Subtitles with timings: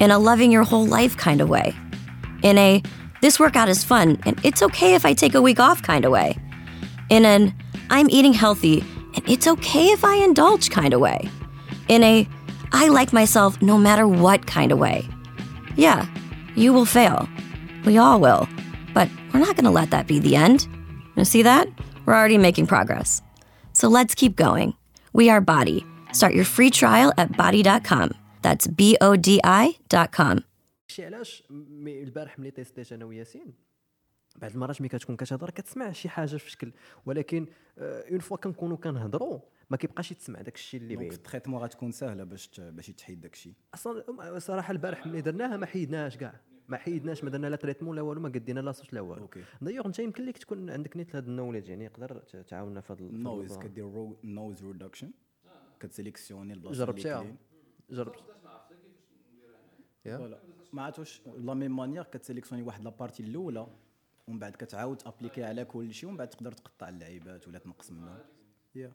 [0.00, 1.74] in a loving your whole life kind of way.
[2.42, 2.82] In a
[3.20, 6.10] this workout is fun and it's okay if I take a week off kind of
[6.10, 6.36] way.
[7.10, 7.54] In an
[7.90, 8.80] I'm eating healthy
[9.14, 11.28] and it's okay if I indulge kind of way.
[11.88, 12.26] In a
[12.72, 15.06] I like myself no matter what kind of way.
[15.76, 16.06] Yeah,
[16.54, 17.28] you will fail.
[17.84, 18.48] We all will.
[18.94, 20.66] But we're not going to let that be the end.
[21.16, 21.68] You see that?
[22.06, 23.22] We're already making progress.
[23.72, 24.74] So let's keep going.
[25.12, 25.84] We are Body.
[26.12, 28.14] Start your free trial at body.com.
[28.46, 30.40] That's B O D I.com.
[30.88, 33.54] شي علاش مي البارح ملي تيستيت أنا وياسين
[34.36, 36.72] بعض المرات ملي كتكون كتهضر كتسمع شي حاجة في شكل
[37.06, 37.46] ولكن
[37.78, 42.24] une fois كنكونوا كنهضروا ما كيبقاش يتسمع داك الشيء اللي بعيد ال traitement غتكون سهلة
[42.24, 47.24] باش باش يتحيد داك الشيء أصلا صراحة البارح ملي درناها ما حيدناش كاع ما حيدناش
[47.24, 49.28] ما درنا لا traitement لا والو ما قدينا لا صوت لا والو.
[49.62, 53.02] دايوغ انت يمكن لك تكون عندك نيت هذا ال knowledge يعني يقدر تعاوننا في هذا
[53.02, 53.68] ال- في هذا noise ال plan.
[53.68, 55.10] كدير noise reduction
[55.80, 57.36] كتسيليكسيوني البلاصة اللي جربتيها كاين.
[57.90, 58.24] جربت
[60.04, 60.18] yeah.
[60.18, 60.40] voilà.
[60.72, 63.66] ما عرفتش la même manière كتسيليكسيوني واحد la partie الأولى
[64.28, 68.18] ومن بعد كتعاود تابليكي على كل شيء ومن بعد تقدر تقطع اللعيبات ولا تنقص منهم.
[68.74, 68.92] yeah.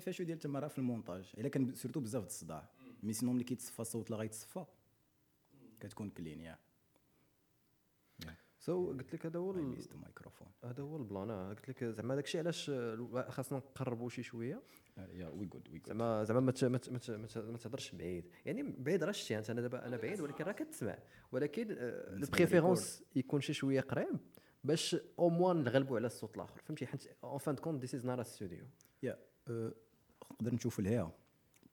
[0.00, 1.32] فيها شوية ديال التماره في المونتاج.
[1.38, 2.68] إلا كان surtout بزاف د الصداع.
[3.02, 4.64] مي سينو ملي كيتصفى الصوت لا غيتصفى.
[5.80, 6.58] كتكون كلين يا.
[8.64, 11.30] سو قلت لك هذا هو اي ال- ميست مايكروفون هذا هو البلان.
[11.30, 11.48] آه.
[11.48, 14.62] قلت لك زعما داك الشيء علاش آه، خاصنا نقربوا شي شوية.
[14.96, 18.24] يا وي جود وي زعما زعما ما تهضرش بعيد.
[18.46, 20.98] يعني بعيد راه شتي أنت أنا دابا أنا بعيد ولكن راه كتسمع.
[21.32, 21.76] ولكن لو
[22.10, 24.16] بالنسبة بريفيرونس يكون شي شوية قريب
[24.64, 26.60] باش أو موان نغلبوا على الصوت الآخر.
[26.64, 28.64] فهمتي؟ حيت اون فان كونت ذيس از نوت ستوديو
[29.02, 29.18] يا
[30.32, 31.10] نقدر نشوف الهيا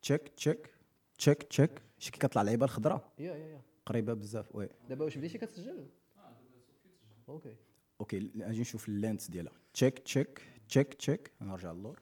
[0.01, 0.69] تشيك تشيك
[1.17, 4.55] تشيك تشيك شي كي كطلع اللعيبه الخضراء يا يا يا قريبة بزاف.
[4.55, 4.69] وي.
[4.89, 5.87] دابا واش بديتي كتسجل؟
[7.31, 7.55] أوكي.
[7.99, 9.53] أوكي أجي نشوف اللينس ديالها.
[9.73, 11.99] تشيك تشيك تشيك تشيك نرجع للور.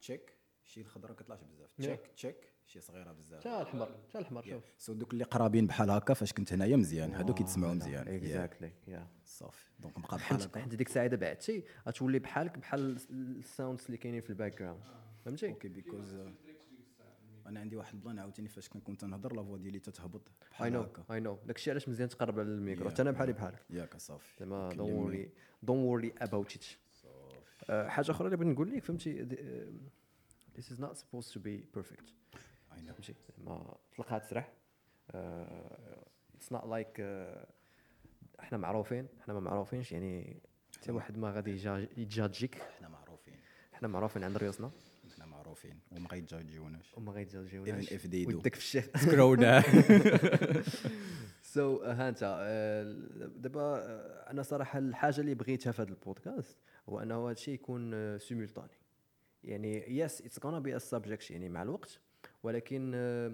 [0.00, 0.34] تشيك
[0.64, 1.70] شي الخضراء كطلعش بزاف.
[1.78, 3.42] تشيك تشيك شي صغيرة بزاف.
[3.42, 4.64] تا الحمر تا الحمر شوف.
[4.78, 7.14] سو دوك اللي قرابين بحال هكا فاش كنت هنايا مزيان.
[7.14, 8.08] هادو كيتسمعوا مزيان.
[8.08, 9.70] اكزاكتلي يا صافي.
[9.78, 10.60] دونك نبقى بحال هكا.
[10.60, 14.82] حيت ديك الساعة إذا بعتي غتولي بحالك بحال ال sounds اللي كاينين في ال background
[15.24, 16.14] فهمتي okay because
[17.46, 20.72] أنا عندي واحد ال plan عاوتاني فاش كنكون تنهضر la voix ديالي تتهبط اي بحال
[20.72, 21.14] no هكا.
[21.14, 22.90] I know داكشي علاش مزيان تقرب على الميكرو.
[22.90, 23.64] حتى أنا بحالي بحالك.
[23.70, 24.36] ياك صافي.
[24.40, 24.92] زعما don't.
[24.92, 25.30] worry
[25.62, 26.64] don't worry about it
[27.90, 29.26] حاجة أخرى اللي بغيت نقول لك فهمتي؟
[30.58, 32.06] This is not supposed to be perfect.
[32.72, 32.92] I know.
[32.92, 34.52] فهمتي؟ زعما تلقاها تسرح.
[36.34, 37.00] it's not like
[38.40, 39.08] إحنا معروفين.
[39.20, 39.92] إحنا ما معروفينش.
[39.92, 40.40] يعني
[40.76, 43.34] حتى واحد ما غادي يجا- يجاجيك حنا معروفين.
[43.74, 44.70] إحنا معروفين عند ريوسنا
[45.50, 48.34] معروفين وما غيتجاوجوناش وما Even if they do.
[48.34, 49.62] ودك في الشيخ سكرونا
[51.42, 52.82] سو ها أنت آه،
[53.36, 56.58] دابا آه، أنا صراحة الحاجة اللي بغيتها في هذا البودكاست
[56.88, 58.78] هو أنه هذا الشيء يكون سيمولتاني
[59.44, 62.00] يعني يس اتس غانا بي سبجكت يعني مع الوقت
[62.42, 63.32] ولكن آه،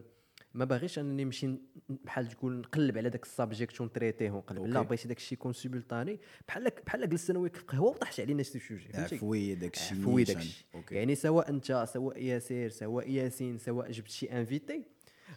[0.54, 1.54] ما باغيش أنني نمشي
[1.88, 4.66] بحال تقول نقلب على داك ال subject ونتريتيه ونقلب.
[4.66, 4.82] لا.
[4.82, 8.58] بغيت داك الشيء يكون simultané بحال بحال جلست أنا وياك في قهوه وطحت علينا شي
[8.59, 10.36] sujet عفوي داك الشيء عفوي داك.
[10.36, 10.64] الشيء.
[10.90, 14.82] يعني سواء أنت سواء ياسير سواء ياسين سواء جبت شي invité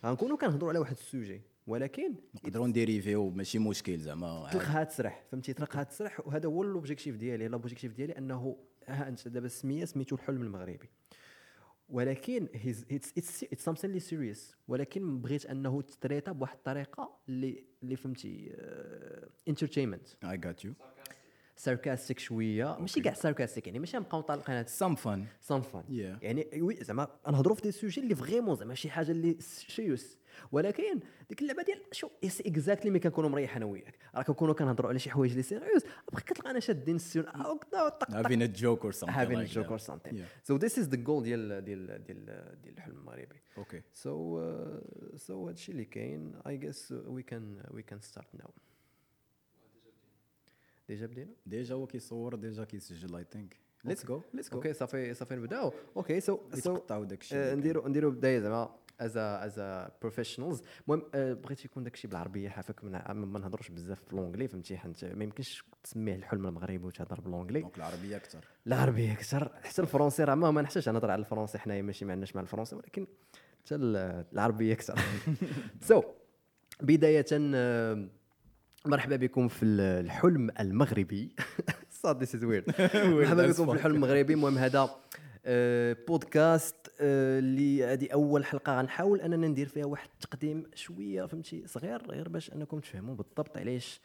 [0.05, 4.49] غنكونوا كنهضروا على واحد ال sujet ولكن نقدروا نديريفيو ماشي مشكل زعما.
[4.51, 7.47] تلقاها تسرح فهمتي؟ تلقاها تسرح وهذا هو l'objectif ديالي.
[7.47, 8.57] l'objectif ديالي أنه
[8.87, 10.89] ها أنت دابا السميه سميتو الحلم المغربي.
[11.89, 12.47] ولكن
[12.91, 18.51] it's something اللي serious ولكن بغيت أنه تتريتا بواحد الطريقة اللي اللي فهمتي
[19.47, 20.71] entertainment I got you.
[21.55, 22.77] sarcastic شوية.
[22.79, 24.67] ماشي كاع sarcastic يعني ماشي نبقاو طالقين fun.
[24.67, 26.23] sans fin Yeah.
[26.23, 30.17] يعني oui زعما نهضروا في des sujets اللي vraiment زعما شي حاجة اللي serious
[30.51, 30.99] ولكن
[31.29, 33.95] ديك اللعبة ديال chose c'est exactly ملي كنكونوا مريح أنا وياك.
[34.15, 37.57] راه كنكونوا كنهضروا على شي حوايج اللي serious أبقى كتلقانا شادين السيون آه،
[37.89, 38.09] طق
[38.85, 39.71] or something having a like joke that.
[39.71, 40.15] or something.
[40.15, 40.47] Yeah.
[40.47, 42.25] so this is the goal ديال ديال ديال
[42.63, 43.41] ديال الحلم المغربي.
[43.57, 48.49] okay so uh, so هادشي اللي كاين I guess we can we can start now.
[50.87, 55.13] déjà بدينا؟ déjà هو كيصور déjà كيسجل I think let's go let's go okay صافي
[55.13, 55.73] صافي نبداو.
[55.97, 56.79] okay so so
[57.33, 58.75] نديرو نديرو بداية زعما.
[58.99, 59.59] as as
[60.01, 65.05] professionals المهم آه، بغيت يكون داكشي بالعربية حافك ما نهضروش بزاف ب l'anglais فهمتي؟ حيت
[65.05, 68.45] ما يمكنش تسميه الحلم المغربي وتهضر ب l'anglais donc العربية أكثر.
[68.67, 72.35] العربية أكثر حتى الفرونسي راه ما ما نحتاجش نهضر على الفرونسي حنايا ماشي ما عندناش
[72.35, 73.07] مع الفرونسي ولكن
[73.65, 74.99] حتى ال- العربية أكثر.
[75.87, 76.03] so
[76.81, 78.07] بداية آه،
[78.85, 81.35] مرحبا بكم في ال- الحلم المغربي.
[81.91, 83.71] so this is weird مرحبا بكم في.
[83.71, 84.33] الحلم المغربي.
[84.33, 84.89] المهم هذا
[86.07, 92.11] بودكاست آه، اللي هذه أول حلقة غنحاول أننا ندير فيها واحد التقديم شوية فهمتي؟ صغير
[92.11, 94.01] غير باش أنكم تفهموا بالضبط علاش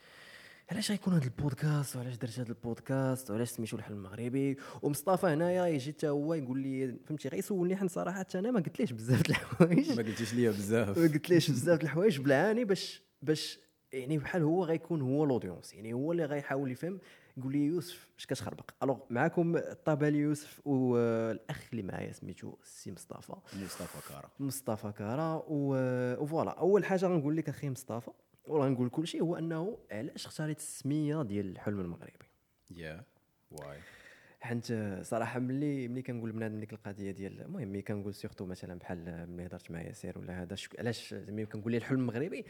[0.71, 5.93] علاش غيكون هذا البودكاست وعلاش درت هذا البودكاست وعلاش سميتو الحلم المغربي؟ ومصطفى هنايا يجي
[5.93, 9.93] حتى هو يقول لي فهمتي؟ غيسولني حنا صراحة حتى أنا ما قلتليش بزاف د الحوايج.
[9.93, 10.99] ما قلتيش ليا بزاف.
[10.99, 13.59] ما قلتليش بزاف د الحوايج بالعاني باش باش
[13.93, 16.99] يعني بحال هو غيكون هو l'audience يعني هو اللي غيحاول يفهم
[17.37, 23.33] يقول لي يوسف اش كتخربق؟ alors معكم الطابالي يوسف والأخ اللي معايا سميتو السي مصطفى.
[23.65, 24.31] مصطفى كارا.
[24.41, 28.11] مصطفى كارا و voilà أول حاجة غنقول لك أخي مصطفى
[28.47, 32.27] وغنقول كل شيء هو أنه علاش اختاريت السمية ديال الحلم المغربي؟
[32.71, 33.05] yeah
[33.51, 33.79] why.
[34.41, 34.73] حيت
[35.03, 39.47] صراحة ملي ملي كنقول بنادم ديك القضية ديال المهم ملي كنقول surtout مثلا بحال ملي
[39.47, 40.57] هضرت مع ياسر ولا هذا.
[40.79, 42.45] علاش ملي كنقول ليه الحلم المغربي؟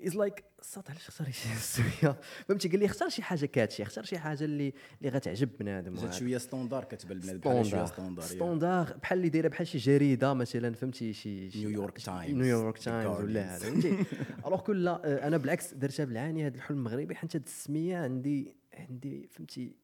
[0.00, 4.04] it's like صات علاش اختار شي سميه فهمتي؟ قال لي اختار شي حاجة catchy اختار
[4.04, 6.10] شي حاجة اللي اللي غتعجب بنادم وهذا.
[6.10, 10.74] شوية standard كتبان بنادم بحال شوية ستوندار ستوندار بحال اللي دايرة بحال شي جريدة مثلا
[10.74, 13.56] فهمتي؟ شي نيويورك تايمز، نيويورك تايمز ولا.
[13.56, 14.04] هذا فهمتي؟
[14.46, 19.28] alors لا آه، أنا بالعكس درتها بالعاني هذا الحلم المغربي حيت هذه السمية عندي عندي
[19.30, 19.76] فهمتي؟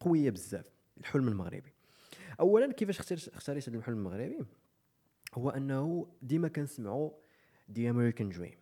[0.00, 0.64] قوية بزاف
[1.00, 1.72] الحلم المغربي.
[2.40, 4.38] اولا كيفاش اخترت اختاريت هذا الحلم المغربي؟
[5.34, 7.10] هو أنه ديما كنسمعوا
[7.68, 8.54] the American dream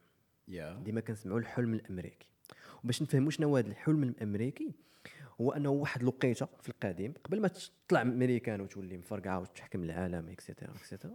[0.49, 2.27] yeah ديما كنسمعوا الحلم الأمريكي.
[2.85, 4.75] وباش نفهموا شنو هذا الحلم الأمريكي
[5.41, 10.39] هو أنه واحد الوقيته في القديم قبل ما تطلع أمريكان وتولي مفرقعة وتحكم العالم et
[10.39, 11.15] cetera et cetera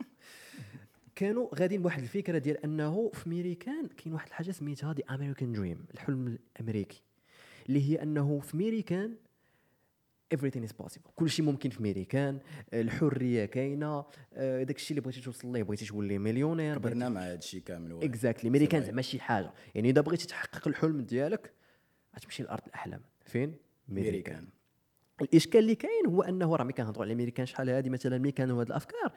[1.16, 5.86] كانوا غاديين بواحد الفكرة ديال أنه في ميريكان كاين واحد الحاجة سميتها the American dream
[5.94, 7.04] الحلم الأمريكي
[7.70, 9.16] اللي هي أنه في ميريكان
[10.36, 11.12] everything is possible.
[11.16, 12.40] كل شيء ممكن في ميريكان
[12.74, 17.34] الحرية كاينة آه، داك الشيء اللي بغيتي توصل ليه؟ بغيتي تولي مليونير كبرنا مع هذا
[17.34, 18.04] الشيء كامل.
[18.04, 18.92] exactly ملي كان صحيح.
[18.92, 19.52] زعما شي حاجة.
[19.76, 21.52] يعني إذا بغيتي تحقق الحلم ديالك
[22.16, 23.02] غتمشي لأرض الأحلام.
[23.26, 23.56] فين؟
[23.90, 24.48] ميريكان
[25.22, 28.62] الإشكال اللي كاين هو أنه راه ملي كنهضروا على الميريكان شحال هذه مثلا ملي كانوا
[28.62, 29.12] هاد الأفكار.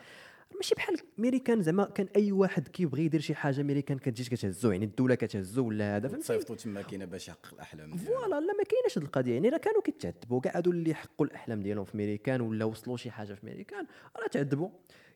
[0.62, 4.85] ماشي بحال ميريكان زعما كان أي واحد كيبغي يدير شي حاجة ميريكان كتجيش كتهزو يعني
[4.85, 8.05] الدولة كتهزو ولا هذا فهمتي؟ صيفطوا تما كاينة باش يحقق الأحلام ديالو.
[8.05, 9.35] voilà لا ما كايناش هاد القضية.
[9.35, 13.11] يعني راه كانوا كيتعذبوا كاع هادو اللي حققوا الأحلام ديالهم في ميريكان ولا وصلوا شي
[13.11, 13.87] حاجة في ميريكان
[14.17, 14.69] راه تعذبوا.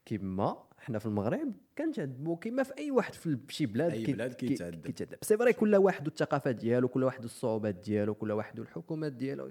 [0.07, 4.33] كيما حنا في المغرب كنتعذبوا كيما في أي واحد في شي بلاد أي كي- بلاد
[4.35, 4.87] كي- كيتعذب.
[4.87, 5.19] كيتعذب.
[5.23, 9.51] c'est vrai كل واحد والثقافات ديالو كل واحد الصعوبات ديالو كل واحد والحكومات ديالو.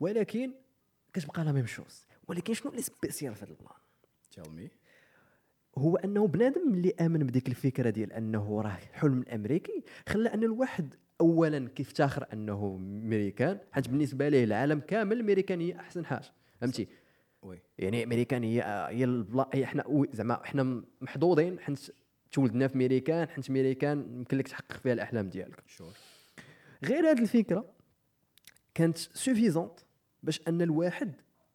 [0.00, 0.52] ولكن
[1.12, 3.85] كتبقى la même chose ولكن شنو اللي spécial في هذا ال plan
[4.40, 4.68] Tell me.
[5.78, 10.94] هو أنه بنادم اللي آمن بديك الفكرة ديال أنه راه الحلم الامريكي خلى أن الواحد
[11.20, 16.88] اولا كيفتخر أنه ميريكان حيت بالنسبة ليه العالم كامل ميريكان هي أحسن حاجة فهمتي؟
[17.42, 17.58] oui.
[17.78, 21.90] يعني امريكان هي هي البلا هي إحنا وي- زعما إحنا محظوظين حيت
[22.32, 25.62] تولدنا في ميريكان حيت ميريكان يمكن لك تحقق فيها الأحلام ديالك.
[25.66, 25.92] sure
[26.84, 27.64] غير هذه الفكرة
[28.74, 29.80] كانت suffisante
[30.22, 31.12] باش أن الواحد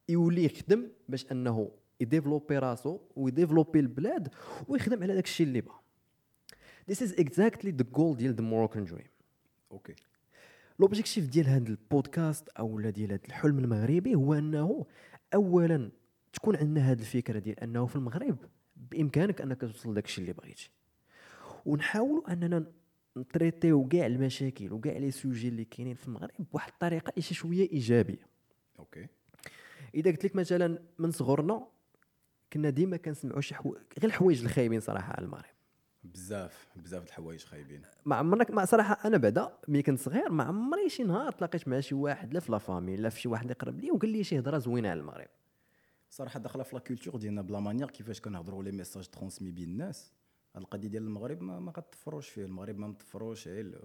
[0.09, 1.71] يولي يخدم باش أنه
[2.01, 4.33] يديفلوبي راسو ويديفلوبي البلاد
[4.67, 5.81] ويخدم على داك الشيء اللي بغا
[6.87, 9.07] This is exactly the goal ديال the Moroccan dream.
[9.71, 9.95] okay
[10.79, 14.85] l'objectif ديال هذا البودكاست أو ديال هذا الحلم المغربي هو أنه
[15.33, 15.91] اولا
[16.33, 18.37] تكون عندنا هذه الفكرة ديال أنه في المغرب
[18.75, 20.71] بإمكانك أنك توصل داك الشيء اللي بغيتي.
[21.65, 22.65] ونحاولوا أننا
[23.17, 27.71] نتريتيو كاع المشاكل وكاع les sujets اللي كاينين في المغرب بواحد الطريقة اللي شي شوية
[27.71, 28.27] إيجابية.
[28.79, 29.07] okay
[29.95, 31.67] إذا قلت لك مثلا من صغرنا
[32.53, 33.69] كنا ديما كنسمعوا شي حو...
[33.71, 35.45] غير الحوايج الخايبين صراحة على المغرب.
[36.03, 37.81] بزاف بزاف الحوايج خايبين.
[38.05, 41.79] ما عمرك ما صراحة أنا بعدا ملي كنت صغير ما عمري شي نهار تلاقيت مع
[41.79, 44.23] شي واحد لا في la famille لا في شي واحد اللي قرب لي وقال لي
[44.23, 45.27] شي هضرة زوينة على المغرب.
[46.09, 49.69] صراحة داخله في la culture ديالنا ب la manière كيفاش كنهضروا les messages transmis بين
[49.69, 50.11] الناس.
[50.55, 53.81] هاد القضية ديال المغرب ما, ما كتطفروش فيه المغرب ما مطفروش غير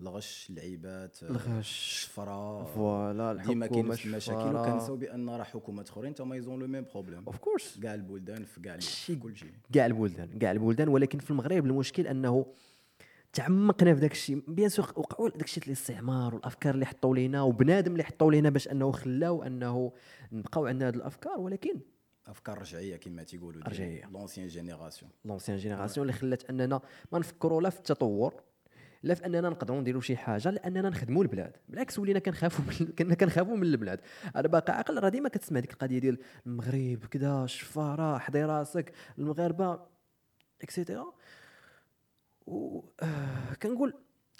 [0.00, 1.58] الغش اللعيبات الغش.
[1.58, 6.86] الشفرة voilà ديما كاين المشاكل وكنساو بأن راه حكومات أخرين تما ils ont le même
[6.92, 9.52] problème of course كاع البلدان في كاع شي كل شيء.
[9.72, 12.46] كاع البلدان كاع البلدان ولكن في المغرب المشكل أنه
[13.32, 14.42] تعمقنا في داك الشيء.
[14.48, 18.68] bien sûr وقعوا داك الشيء الاستعمار والأفكار اللي حطوا لينا وبنادم اللي حطوا لينا باش
[18.68, 19.92] أنه خلاو أنه
[20.32, 21.80] نبقاو عندنا هذه الأفكار ولكن
[22.26, 24.10] أفكار رجعية كما تيقولوا رجعية.
[24.12, 26.80] l'ancienne génération l'ancienne génération اللي خلات أننا
[27.12, 28.34] ما نفكروا لا في التطور
[29.04, 31.56] لا في أننا نقدروا نديروا شي حاجة لأننا نخدموا البلاد.
[31.68, 34.00] بالعكس ولينا كنخافوا كنا كنخافوا من البلاد.
[34.36, 39.80] أنا باقي عاقل راه ديما كتسمع ديك القضية ديال المغرب كذا شفاره حضي راسك المغاربة
[40.62, 41.12] et cetera
[42.46, 43.94] و آه كنقول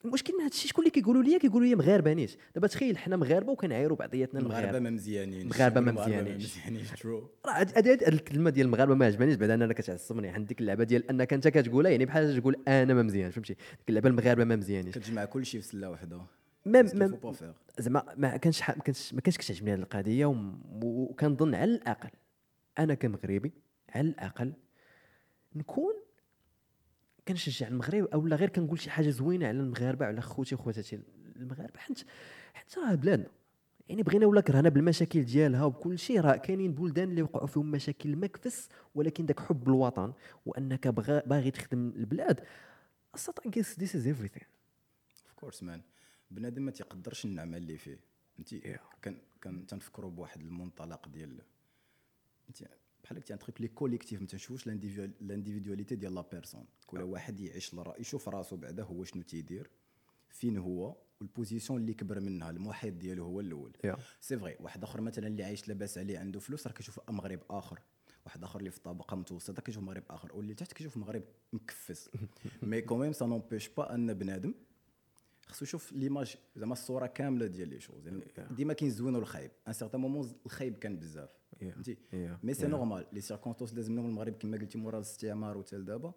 [0.04, 2.36] المشكل من هذا الشيء شكون اللي كيقولوا لي كيقولوا لي مغاربة نيت.
[2.54, 4.60] دابا تخيل حنا مغاربة وكنعايروا بعضياتنا المغاربة.
[4.64, 6.44] المغاربه ما مزيانين المغاربة ما مزيانينش.
[6.44, 10.84] مزيانين trop راه هاد الكلمة ديال المغاربة ما عجبانيش بعد أنا كتعصبني عند ديك اللعبة
[10.84, 14.56] ديال أنك أنت كتقولها يعني بحال تقول أنا ما مزيان فهمتي؟ ديك اللعبة المغاربة ما
[14.56, 14.94] مزيانينش.
[14.98, 15.98] كتجمع كل شيء في سلة
[16.66, 20.26] même affaire زعما ما كانش ما كانش ما كانش كتعجبني هذه القضية
[20.82, 22.10] وكنظن على الأقل
[22.78, 23.52] أنا كمغربي
[23.94, 24.52] على الأقل
[25.54, 25.94] نكون
[27.28, 31.00] كنشجع المغرب أو لا غير كنقول شي حاجة زوينة على المغاربة وعلى خوتي وخواتاتي.
[31.36, 31.98] المغاربة حيت
[32.54, 33.26] حيت راه بلادنا
[33.88, 38.16] يعني بغينا ولا كرهنا بالمشاكل ديالها وبكل شيء راه كاينين بلدان اللي وقعوا فيهم مشاكل
[38.16, 40.12] مكفس ولكن داك حب الوطن
[40.46, 42.40] وأنك بغا باغي تخدم البلاد.
[43.14, 44.44] السطا I guess this is everything.
[45.24, 45.82] of course man
[46.30, 48.00] بنادم ما تيقدرش النعمة اللي فيه.
[48.38, 48.54] أنت.
[49.02, 51.40] كان كان تنفكروا بواحد المنطلق ديال
[52.48, 52.68] أنت
[53.04, 54.66] بحال هكا truc collectif ما تنشوفوش
[55.20, 56.64] l'individualité ديال la personne.
[56.86, 59.70] كل واحد يعيش لرا يشوف راسو بعدا هو شنو تيدير
[60.28, 63.76] فين هو وال position اللي كبر منها المحيط ديالو هو الأول.
[64.20, 67.80] c'est vrai واحد آخر مثلا اللي عايش لاباس عليه عنده فلوس راه كيشوف مغرب آخر.
[68.26, 70.36] واحد آخر اللي في طبقه متوسطه كيشوف مغرب آخر.
[70.36, 72.10] واللي تحت كيشوف مغرب مكفس.
[72.62, 74.54] mais quand même ça n'empêche pas أن بنادم
[75.46, 79.72] خصو يشوف l'image زعما الصورة كاملة ديال les choses يعني ديما كاين الزوين والخايب un
[79.72, 81.30] certain moment الخايب كان بزاف.
[81.60, 81.96] فهمتي.
[82.42, 86.12] mais c'est normal les circonstances لازم المغرب كما قلتي مورا الاستعمار وتال دابا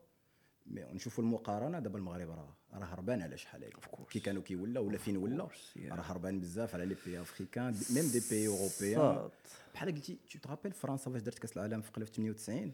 [0.68, 1.80] mais نشوفوا المقارنة.
[1.80, 3.76] دابا المغرب راه راه هربان على شحال هادي
[4.10, 5.48] كي كانوا كيولا ولا فين ولا.
[5.78, 9.30] راه هربان بزاف على les pays africains même des pays européens.
[9.74, 12.72] بحال قلتي tu te rappelles فرنسا فاش درت كأس العالم في قلب 98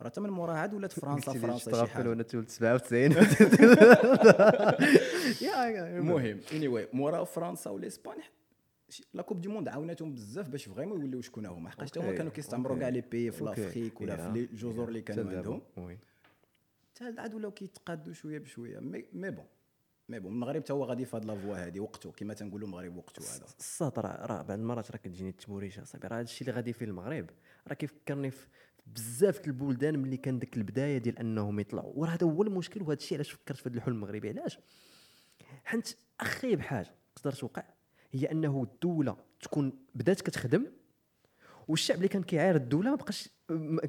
[0.00, 2.08] راه حتى من موراها عاد ولات فرنسا فرنسا شي حاجة.
[2.08, 3.12] وأنا تولد 97
[5.40, 8.30] yeah المهم anyway مورا فرنسا والاسبان شي-
[9.14, 12.32] la coupe du monde عاوناتهم بزاف باش vraiment يوريو شكون هما حقاش حتى هما كانوا
[12.32, 12.78] كيستعمروا.
[12.78, 13.44] كاع les pays في.
[13.44, 15.36] l'Afrique ولا في الجزر اللي كانوا.
[15.36, 15.62] عندهم.
[16.90, 18.78] حتى عاد ولاو كيتقادوا شوية بشوية.
[18.78, 19.44] mais mais bon.
[20.08, 20.32] mais bon.
[20.32, 23.46] المغرب حتى هو غادي في هاد la voie هادي وقته كما تنقولوا المغرب وقته هذا.
[23.58, 27.30] الصاد راه راه بعض المرات راه كتجيني التبوريشة صاحبي راه هادشي اللي غادي فيه المغرب
[27.68, 28.46] راه كيفكرني في
[28.86, 31.92] بزاف البلدان ملي كان ديك البداية ديال أنهم يطلعوا.
[31.96, 34.28] وراه هذا هو المشكل وهذا الشيء علاش فكرت في هذا الحلم المغربي.
[34.28, 34.58] علاش؟
[35.64, 37.62] حيت اخيب حاجة تقدر توقع
[38.10, 40.66] هي أنه الدولة تكون بدات كتخدم
[41.68, 43.28] والشعب اللي كان كيعاير الدولة ما بقاش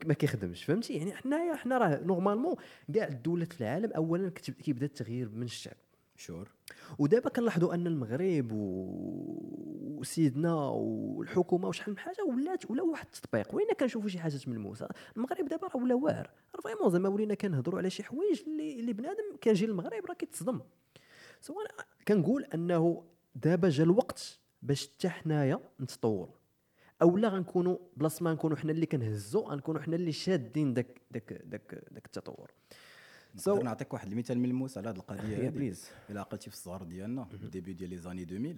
[0.05, 2.55] ما كيخدمش فهمتي؟ يعني حنايا حنا راه normalement
[2.93, 4.29] كاع الدولات في العالم اولا
[4.63, 5.75] كيبدا التغيير من الشعب.
[6.15, 6.51] sure
[6.99, 13.55] ودابا كنلاحظوا أن المغرب و- وسيدنا والحكومة وشحال من حاجة ولات ولا واحد التطبيق.
[13.55, 16.29] وين كنشوفوا شي حاجات ملموسه المغرب دابا راه ولا واعر.
[16.63, 20.59] vraiment زعما ولينا كنهضروا على شي حوايج اللي اللي بنادم كيجي للمغرب راه كيتصدم.
[21.41, 21.69] so أنا
[22.07, 23.03] كنقول أنه
[23.35, 26.35] دابا جا الوقت باش حتى حنايا نتطوروا
[27.01, 31.83] اولا غنكونوا بلاص ما نكونوا حنا اللي كنهزوا غنكونوا حنا اللي شادين داك داك داك
[31.91, 32.51] داك التطور.
[33.35, 35.89] نقدر نعطيك واحد المثال ملموس على هذه القضية هذه please.
[36.09, 38.55] إلا عقلتي في الصغر ديالنا début ديال les années 2000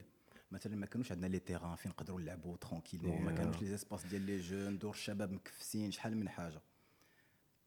[0.52, 3.32] مثلا ما كانوش عندنا les terrains فين نقدروا نلعبوا tranquillement ما.
[3.32, 6.62] كانوش les espaces ديال les jeunes دور الشباب مكفسين شحال من حاجة.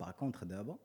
[0.00, 0.78] par contre دابا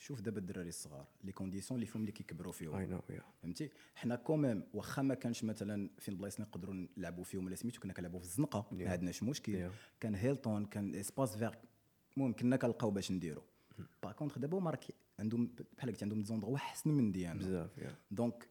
[0.00, 2.74] شوف دابا الدراري الصغار les conditions اللي فيهم اللي كيكبروا فيهم.
[2.74, 7.24] I know yeah فهمتي؟ حنا quand même واخا ما كانش مثلا فين بلايص نقدروا نلعبوا
[7.24, 8.74] فيهم ولا سميتو كنا كنلعبوا في الزنقة Yeah.
[8.74, 9.68] ما عندناش مشكل.
[9.68, 9.72] Yeah.
[10.00, 11.58] كان هيلتون كان espace vert
[12.16, 13.42] المهم كنا كنلقاو باش نديرو.
[14.02, 14.78] par contre دابا هما
[15.18, 18.48] عندهم بحال قلت عندهم endroits احسن من ديالنا بزاف yeah donc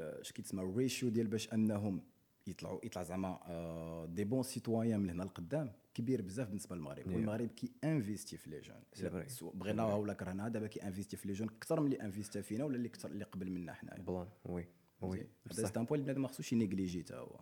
[0.00, 2.02] اش كيتسمى ال ratio ديال باش أنهم
[2.46, 5.72] يطلعوا يطلع زعما de bons citoyens من هنا لقدام.
[5.96, 9.52] كبير بزاف بالنسبة للمغرب والمغرب كي investi في les jeunes.
[9.54, 12.76] بغيناها ولا كرهناها دابا كي investi في les jeunes أكثر من اللي investa فينا ولا
[12.76, 14.02] اللي أكثر اللي قبل منا حنايا.
[14.02, 14.28] بلان.
[14.44, 14.66] oui.
[15.00, 15.26] oui.
[15.52, 17.40] هذا c'est un point بنادم ما خصوش ي négliger حتى هو.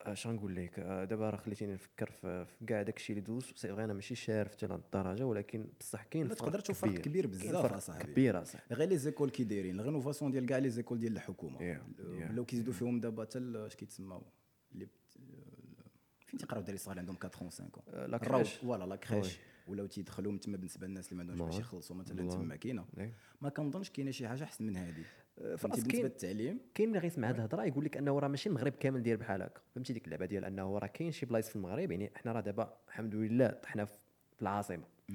[0.00, 3.52] اش غنقول لك؟ آه، دابا راه خليتيني نفكر في كاع داك الشيء اللي دوز.
[3.56, 7.26] c'est أنا ماشي شارف لهاد الدرجة ولكن بصح كاين فرق تقدر تشوف فرق كبير.
[7.26, 8.12] بزاف أصاحبي.
[8.12, 8.74] كبير أصاحبي.
[8.74, 11.58] غير les écoles كي دايرين ال rénovation ديال كاع les écoles ديال الحكومة.
[11.58, 14.41] Yeah, yeah, ولاو كيزيدوا فيهم دابا حتى اش كيتسماو؟ اللي
[16.32, 18.42] فين تيقراو الدراري الصغار عندهم 4 5 آه، لا الروض.
[18.42, 18.54] crèche.
[18.54, 19.32] voilà la crèche oui.
[19.68, 21.60] ولاو تيدخلوا تما بالنسبة للناس اللي ما عندهمش باش بلان.
[21.60, 22.30] يخلصوا مثلا.
[22.30, 23.14] تما كاينة إيه.
[23.40, 25.04] ما كنظنش كاينة شي حاجة أحسن من هذه
[25.36, 26.60] فهمتي؟ راسك بالنسبة للتعليم.
[26.74, 29.60] كاين اللي غيسمع هذه الهضرة يقول لك أنه راه ماشي المغرب كامل داير بحال هكا.
[29.74, 32.76] فهمتي ديك اللعبة ديال أنه راه كاين شي بلايص في المغرب يعني حنا راه دابا
[32.88, 33.98] الحمد لله طحنا في
[34.42, 34.84] العاصمة.
[35.10, 35.14] آه،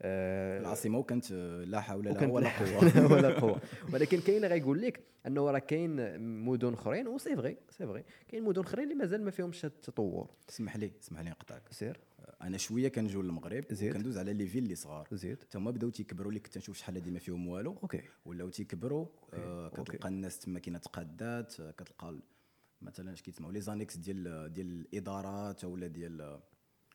[0.00, 1.32] العاصمة وكانت
[1.66, 3.12] لا حول وكانت ولا لا قوة.
[3.12, 3.60] ولا قوة.
[3.92, 8.04] ولكن كاين اللي غيقول لك أنه راه كاين مدن أخرين و c'est vrai c'est vrai.
[8.28, 10.30] كاين مدن أخرين اللي مازال ما فيهمش هاد التطور.
[10.48, 11.62] اسمح لي اسمح لي نقطعك.
[11.70, 12.00] سير.
[12.42, 13.64] أنا شوية كنجو للمغرب.
[13.64, 15.08] كندوز على les villes اللي صغار.
[15.12, 15.36] زيد.
[15.36, 17.76] تما بداو تيكبروا اللي كنت نشوف شحال هادي ما فيهم والو.
[17.82, 18.02] okay.
[18.24, 19.68] ولاو تيكبروا آه.
[19.68, 22.18] كتلقى الناس تما كاينة تقادات آه، كتلقى
[22.82, 26.40] مثلا اش كيتسموا les annexes ديال ديال الإدارات ولا ديال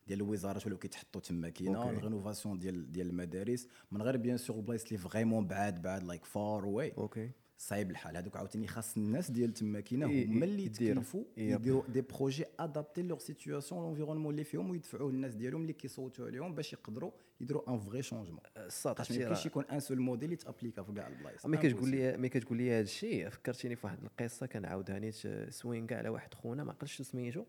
[0.07, 1.89] ديال الوزارات ولاو كيتحطوا تما كاينة.
[1.89, 3.67] ال rénovation ديال ديال المدارس.
[3.91, 7.31] من غير bien sûr البلايص اللي vraiment بعاد بعاد like far away okay.
[7.57, 8.17] صعيب الحال.
[8.17, 10.65] هذوك عاوتاني خاص الناس ديال تما كاينة هما اللي.
[10.65, 11.23] يتكلفوا.
[11.37, 11.83] يديروا.
[11.87, 16.73] des projets adaptés leur situation l'environnement اللي فيهم ويدفعوه للناس ديالهم اللي كيصوتوا عليهم باش
[16.73, 20.93] يقدروا يديروا un vrai changement خاص ما يمكنش يكون un seul modèle اللي t'appliqua في
[20.93, 21.45] كاع البلايص.
[21.45, 25.15] ملي كتقول لي ملي كتقول لي هذا الشيء فكرتيني في واحد القصة كنعاودها نيت
[25.49, 27.45] سوين كاع على واحد خونا ما عقلتش سميتو.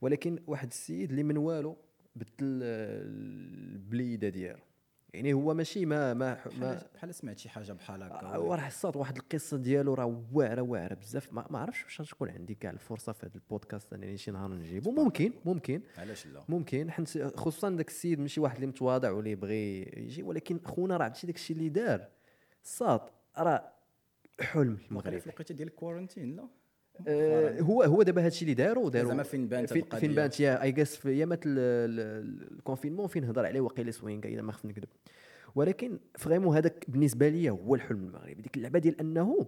[0.00, 1.76] ولكن واحد السيد اللي من والو
[2.16, 4.60] بدل البليده ديالو.
[5.14, 8.36] يعني هو ماشي ما ما ما بحال سمعت شي حاجة بحال هكا.
[8.36, 11.32] هو راه حصات واحد القصة ديالو راه واعره واعرة بزاف.
[11.32, 13.92] ما, ما عرفتش واش غتكون عندي كاع الفرصة في هذا البودكاست.
[13.92, 14.90] انني شي نهار نجيبو.
[14.90, 15.82] ممكن ممكن.
[15.98, 16.90] علاش لا؟ ممكن.
[16.90, 21.26] حيت خصوصا داك السيد ماشي واحد اللي متواضع واللي يبغي يجي ولكن خونا راه عرفتي
[21.26, 22.08] داك الشيء اللي دار.
[22.62, 23.00] صاد
[23.38, 23.72] راه
[24.40, 26.48] حلم المغرب في الوقيتة ديال ال quarantine لا؟
[27.08, 30.00] آه، هو هو دابا هادشي اللي داروا داروا زعما فين بانت فين, القضية.
[30.00, 33.90] فين بانت؟ yeah I guess في أيامات ال- ال- ال confinement فين هضر عليه واقيلا
[33.90, 34.88] سوينكا الا ما خفت نكذب.
[35.54, 38.42] ولكن vraiment هذاك بالنسبة لي هو الحلم المغربي.
[38.42, 39.46] ديك اللعبة ديال أنه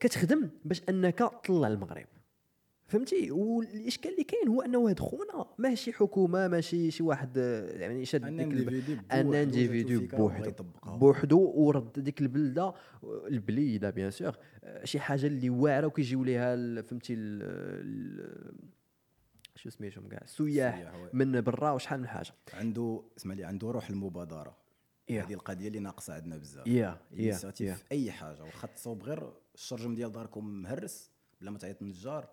[0.00, 2.06] كتخدم باش أنك تطلع المغرب
[2.86, 7.36] فهمتي؟ والإشكال اللي كاين هو أنه هاد خونا ماشي حكومة ماشي شي واحد
[7.76, 10.64] يعني شاد ديك un individu بوحدو.
[10.84, 12.74] بوحدو ورد ديك البلدة
[13.04, 14.36] البليدة bien sûr
[14.84, 17.14] شي حاجة اللي واعرة وكيجيو ليها فهمتي
[19.54, 20.92] شو سميتهم كاع؟ السياح.
[21.12, 22.32] من برا وشحال من حاجة.
[22.54, 24.56] عنده اسمع لي عنده روح المبادرة.
[25.08, 25.22] yeah.
[25.22, 26.66] هذه القضية اللي ناقصة عندنا بزاف.
[26.66, 31.10] yeah yeah ال initiative yeah في أي حاجة واخا تصوب غير الشرجم ديال داركم مهرس
[31.40, 32.28] بلا ما تعيط النجار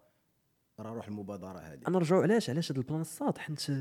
[0.80, 3.72] راه روح المبادرة هذه أنا نرجعوا علاش علاش هذا ال plan الساط حيت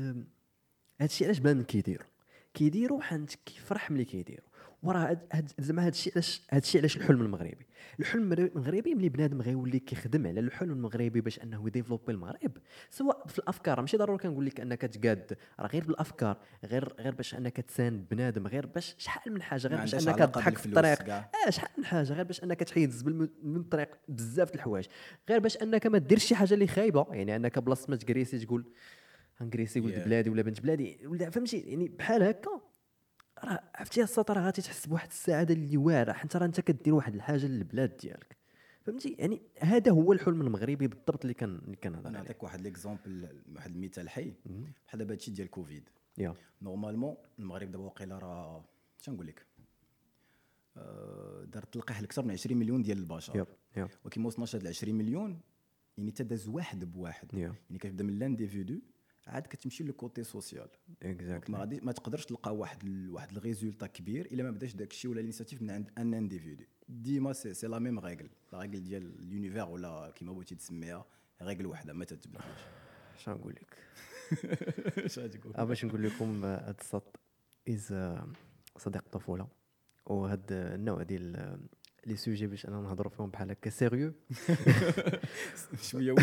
[1.01, 2.07] هادشي علاش بنادم كيديروا
[2.53, 4.49] كيديروا حيت كيفرح ملي كيديروا
[4.83, 5.17] وراه
[5.59, 7.65] زعما هادشي علاش هادشي علاش الحلم المغربي.
[7.99, 12.51] الحلم المغربي- ملي بنادم غيولي كيخدم على الحلم المغربي باش أنه يdéveloppي المغرب.
[12.89, 17.35] سواء في الأفكار ماشي ضروري كنقول لك أنك تقاد راه غير بالأفكار غير غير باش
[17.35, 21.09] أنك تساند بنادم غير باش شحال من حاجة غير باش أنك تضحك في الطريق.
[21.13, 24.85] آه شحال من حاجة غير باش أنك تحيد الزبل من- الطريق بزاف د الحوايج.
[25.29, 28.65] غير باش أنك ما ديرش شي حاجة اللي خايبة يعني أنك بلاصة ما تagressي تقول
[29.41, 30.05] غنagressي ولد Yeah.
[30.05, 30.99] بلادي ولا بنت بلادي.
[31.07, 32.61] ولا فهمتي؟ يعني بحال هكا.
[33.45, 37.15] راه عرفتي الساط راه غادي تحس بواحد السعادة اللي واعرة حيت راه انت كدير واحد
[37.15, 38.37] الحاجة للبلاد ديالك.
[38.81, 42.27] فهمتي؟ يعني هذا هو الحلم المغربي بالضبط اللي كان اللي كنهضر أنا عليه.
[42.27, 44.33] نعطيك واحد l'exemple واحد المثال حي.
[44.85, 45.89] بحال دابا هادشي ديال Covid.
[46.61, 48.65] normalement المغرب دابا واقيلا راه
[49.01, 49.45] اش نقول لك؟
[50.77, 53.37] آه، دار تلقيح أكثر من 20 مليون ديال البشر.
[53.37, 55.39] yep yep ولكن ما وصلناش هاد 20 مليون
[55.97, 57.33] يعني تداز واحد بواحد.
[57.33, 58.79] يعني كتبدا من l'individu
[59.27, 60.67] عاد كتمشي لل côté social.
[61.03, 64.75] mais exactly غادي ما تقدرش تلقى واحد ال- واحد ال résultat كبير إلا ما بداش
[64.75, 68.29] داك الشيء ولا ال initiative من عند un individu ديما c'est c'est la même règle
[68.53, 71.05] la règle ديال ال univers ولا كيما بغيتي تسميها
[71.41, 72.43] règle وحدة ما تتبدلش.
[73.17, 73.77] اش نقول لك؟
[75.05, 77.19] اش غتقول آه باش نقول لكم آه، هاد الساط
[77.69, 77.87] از
[78.77, 79.47] صديق الطفوله
[80.05, 81.59] وهاد النوع ديال آه،
[82.05, 84.13] les sujets باش أنا نهضروا فيهم بحال هكا sérieux
[85.89, 86.15] شوية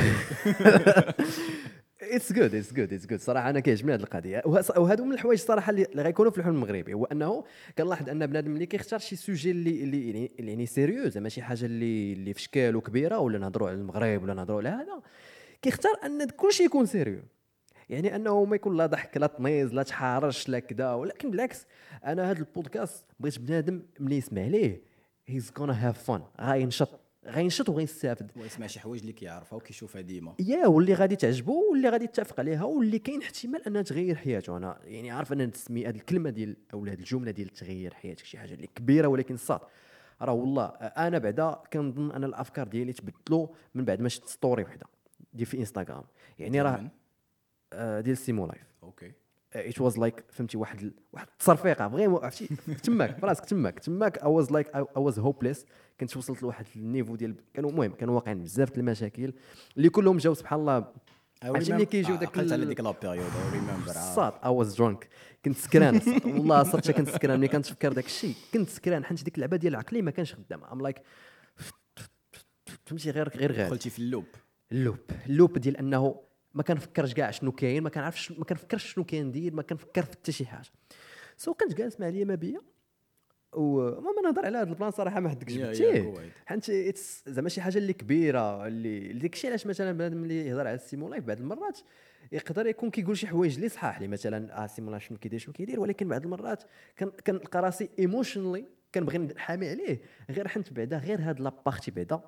[2.17, 4.43] it's good it's good it's good صراحة أنا كيعجبني هذه القضية.
[4.47, 6.95] وه- وهادو من الحوايج الصراحه اللي غيكونوا في الحلم المغربي.
[6.95, 7.45] هو أنه
[7.79, 11.43] كنلاحظ أن بنادم اللي كيختار شي sujet اللي اللي يعني اللي يعني sérieux زعما شي
[11.43, 15.03] حاجة اللي اللي في شكال كبيره ولا نهضروا على المغرب ولا نهضروا على هذا.
[15.63, 17.21] كيختار أن كل شيء يكون sérieux
[17.89, 21.67] يعني أنه ما يكون لا ضحك لا تميز لا تحارش لا كذا ولكن بالعكس
[22.05, 24.81] أنا هذا البودكاست بغيت بنادم ملي يسمع ليه.
[25.27, 30.35] he's gonna have fun غينشط غينشط وغيستافد ويسمع شي حوايج اللي كيعرفها وكيشوفها ديما.
[30.39, 34.57] yeah واللي غادي تعجبو واللي غادي يتفق عليها واللي كاين احتمال أنها تغير حياته.
[34.57, 38.39] أنا يعني عارف أن تسمي هذه الكلمة ديال أو هذه الجملة ديال تغير حياتك شي
[38.39, 39.61] حاجة اللي كبيرة ولكن ساط
[40.23, 44.87] راه والله أنا بعدا كنظن أن الأفكار ديالي تبدلوا من بعد ما شفت story وحدة
[45.33, 46.05] ديال في انستغرام
[46.39, 46.91] يعني راه؟
[47.73, 49.13] آه، ديال سيمو لايف okay.
[49.55, 52.47] it was like فهمتي واحد واحد التصرفيقة vraiment عرفتي؟
[52.83, 54.19] تماك براسك تماك تماك.
[54.19, 55.67] I was like I was hopeless
[56.01, 59.33] كنت وصلت لواحد ال niveau ديال كانوا المهم كانوا واقعين بزاف المشاكل
[59.77, 60.85] اللي كلهم جاو سبحان الله
[61.43, 65.09] عرفتي ملي كيجيو داك عقلت على ديك la période remember ساط I was drunk
[65.45, 67.39] كنت سكران والله صرت كنت سكران.
[67.39, 70.83] ملي كنتفكر داك الشيء كنت سكران حيت ديك اللعبة ديال عقلي ما كانش خدام I'm
[70.83, 71.03] like
[72.87, 73.65] فهمتي غير غير غادي.
[73.65, 74.25] دخلتي في ال loop.
[74.73, 74.99] ال loop.
[75.27, 76.21] ال loop ديال أنه
[76.55, 80.33] ما كنفكرش كاع شنو كاين ما كنعرفش ما كنفكرش شنو كندير ما كنفكر في حتى
[80.33, 80.69] شي حاجة.
[81.37, 82.61] so كنت جالس مع ليا ما بيا
[83.53, 86.31] وما نهضر على هذا ال plan صراحة ما حد يا- كتبتيه يا قواعد.
[86.47, 90.61] حيت it's زعما شي حاجة اللي كبيرة اللي داك الشيء علاش مثلا بنادم اللي يهضر
[90.67, 91.79] على السيمو لايف بعض المرات
[92.33, 95.53] يقدر يكون كيقول شي حوايج اللي صحاح لي مثلا آه سيمو لايف شنو كيدير شنو
[95.53, 96.63] كيدير ولكن بعض المرات
[96.99, 98.65] كن- كنلقى راسي emotionally
[98.95, 102.21] كنبغي نحامي عليه غير حيت بعدا غير هاد la partie بعدا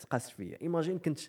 [0.00, 0.58] تقاس فيا.
[0.62, 1.20] imagine كنت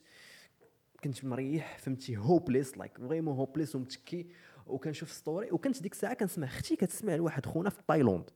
[1.03, 4.27] كنت مريح فهمتي hopeless like vraiment hopeless ومتكي
[4.67, 8.29] وكنشوف story وكنت ديك الساعة كنسمع أختي كتسمع لواحد خونا في تايلاند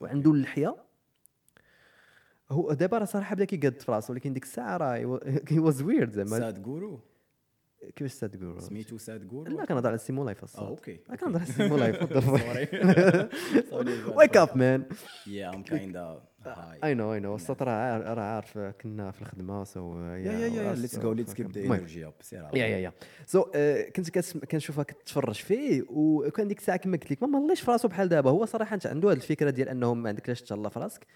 [0.00, 0.76] وعنده اللحيه
[2.50, 4.96] هو دابا راه صراحة بدا كيقاد في راسو ولكن ديك الساعة راه
[5.48, 6.38] he was weird زعما.
[6.38, 7.00] ساد جورو
[7.96, 11.48] كيفاش تقول سميتو ساد جورو لا كنهضر على السيمو لايف آه okay لا كنهضر على
[11.48, 11.96] السيمو لايف
[13.70, 14.84] sorry wake up man
[15.26, 16.22] yeah I'm kinda
[16.84, 17.34] I know I know.
[17.34, 21.52] السط راه راه عارف كنا في الخدمة so yeah yeah yeah let's go let's keep
[21.52, 21.60] the.
[21.60, 22.92] energy up سير yeah yeah yeah
[23.26, 23.42] so
[23.96, 24.18] كنت.
[24.50, 28.30] كنشوفها كتفرج فيه وكان ديك الساعة كما قلت لك ما ماليش في راسو بحال دابا.
[28.30, 31.06] هو صراحة انت عنده هذه الفكرة ديال أنه ما عندكش تهلا في راسك.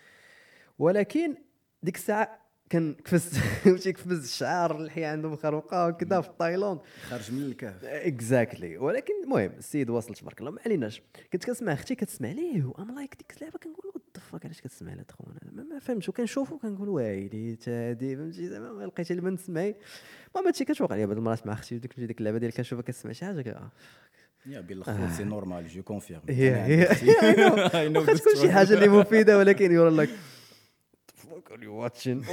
[0.79, 1.35] ولكن
[1.83, 3.39] ديك الساعة كان كفز.
[3.65, 7.85] فهمتي كفز الشعار اللحيه عنده مخروقة وكذا في تايلاند خارج من الكهف.
[7.85, 11.03] exactly ولكن المهم السيد واصل تبارك الله ما عليناش.
[11.33, 15.11] كنت كنسمع أختي كتسمع ليه و I'm like ديك اللعبة كنقول fuck علاش كتسمع لهاد
[15.11, 16.09] خونا؟ ما, ما فهمتش.
[16.09, 19.77] وكنشوفو كنقول ويلي تادي فهمتي؟ زعما ما لقيت اللي ما نسمعي.
[20.35, 23.25] المهم هادشي كتوقع لي بعض المرات مع أختي وديك ديك اللعبة ديال كنشوفها كتسمع شي
[23.25, 23.71] حاجة كا-
[24.47, 26.87] يا بالخوت c'est normal je confirme هي
[27.97, 30.11] واخا تكون شي حاجة اللي مفيدة ولكن you're like
[31.15, 32.25] fuck are you watching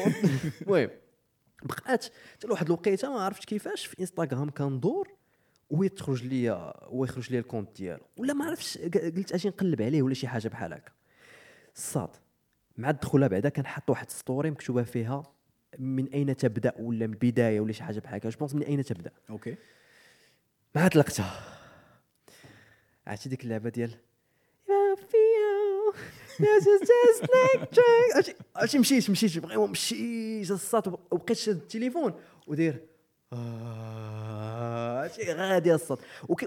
[0.62, 0.90] المهم
[1.64, 5.08] بقات حتى لواحد الوقيتة ما عرفتش كيفاش في انستغرام كندور
[5.70, 8.04] ويتخرج ليا ويخرج ليا ال compte ديالو.
[8.18, 10.92] ولا ما عرفتش قلت أجي نقلب عليه ولا شي حاجة بحال هكا.
[11.76, 12.10] الصاط
[12.78, 15.24] مع الدخوله بعدا كان حط واحد story مكتوبة فيها
[15.80, 18.30] من أين تبدأ ولا من البداية ولا شي حاجة بحال هكا.
[18.30, 19.12] جو من أين تبدأ.
[19.30, 19.56] okay.
[20.76, 21.42] ما طلقتها
[23.08, 23.92] عرفتي ديك اللعبة ديال
[28.56, 32.14] عرفتي؟ مشيت مشيت vraiment مشيت الصات وبقيت شاد التليفون
[32.48, 32.86] ودير
[33.34, 35.74] آه، عرفتي؟ غادي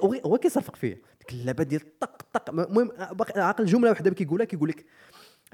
[0.03, 0.95] وهي- هو كيصرفق فيا.
[1.21, 2.51] ديك اللعبة ديال طق طق.
[2.51, 4.85] المهم باقي عاقل جملة واحدة كيقولها كيقول لك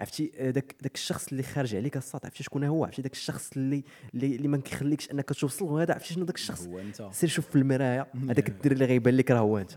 [0.01, 3.51] عرفتي؟ آه، داك داك الشخص اللي خارج عليك الصاد عرفتي شكون هو؟ عرفتي داك الشخص
[3.57, 3.85] اللي
[4.15, 7.09] اللي, اللي ما كيخليكش انك توصل وهذا عرفتي شنو داك الشخص؟ هو انت.
[7.13, 9.73] سير شوف في المرايه هذاك الدري اللي غيبان لك راه هو انت.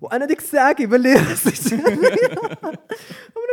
[0.00, 1.76] وأنا ديك الساعة كيبان لي راسي.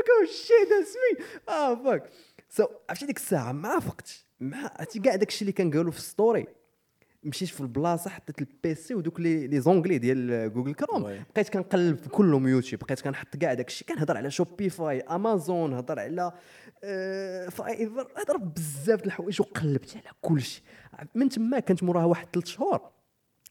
[0.01, 2.09] like oh shit that's me آه fuck
[2.49, 6.47] so عرفتي ديك الساعة ما فقت مع عرفتي كاع داك الشيء اللي كنقالوا في story
[7.23, 11.03] مشيت في البلاصة حطيت ال PC ودوك les les onglets ديال جوجل كروم.
[11.35, 15.99] بقيت كنقلب في كلهم يوتيوب بقيت كنحط كاع داك الشيء كنهضر على Shopify امازون هضر
[15.99, 16.31] على
[16.83, 20.63] آه، Fiverr هضر بزاف د الحوايج وقلبت على كل شيء
[21.15, 22.81] من تما كانت موراها واحد ثلاث شهور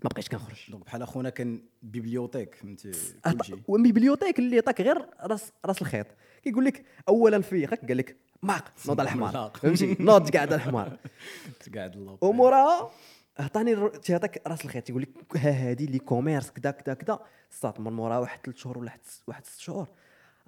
[0.04, 0.70] ما بقيتش كنخرج.
[0.70, 2.92] donc بحال أخونا كان bibliothèque فهمتي
[3.28, 3.54] أعط- كلشي.
[3.68, 6.06] و bibliothèque اللي عطاك غير راس راس الخيط.
[6.44, 9.50] كيقول لك اولا فيقك قال لك ماق نوض على الحمار.
[9.62, 10.96] فهمتي؟ نوض قاعد على الحمار.
[11.74, 12.90] قاعد الله وموراها
[13.40, 18.18] عطاني تيعطيك راس الخيط يقول لك ها هادي l'e-commerce كذا كذا كذا صات من موراها
[18.18, 18.92] واحد ثلاث شهور ولا
[19.26, 19.88] واحد ست شهور.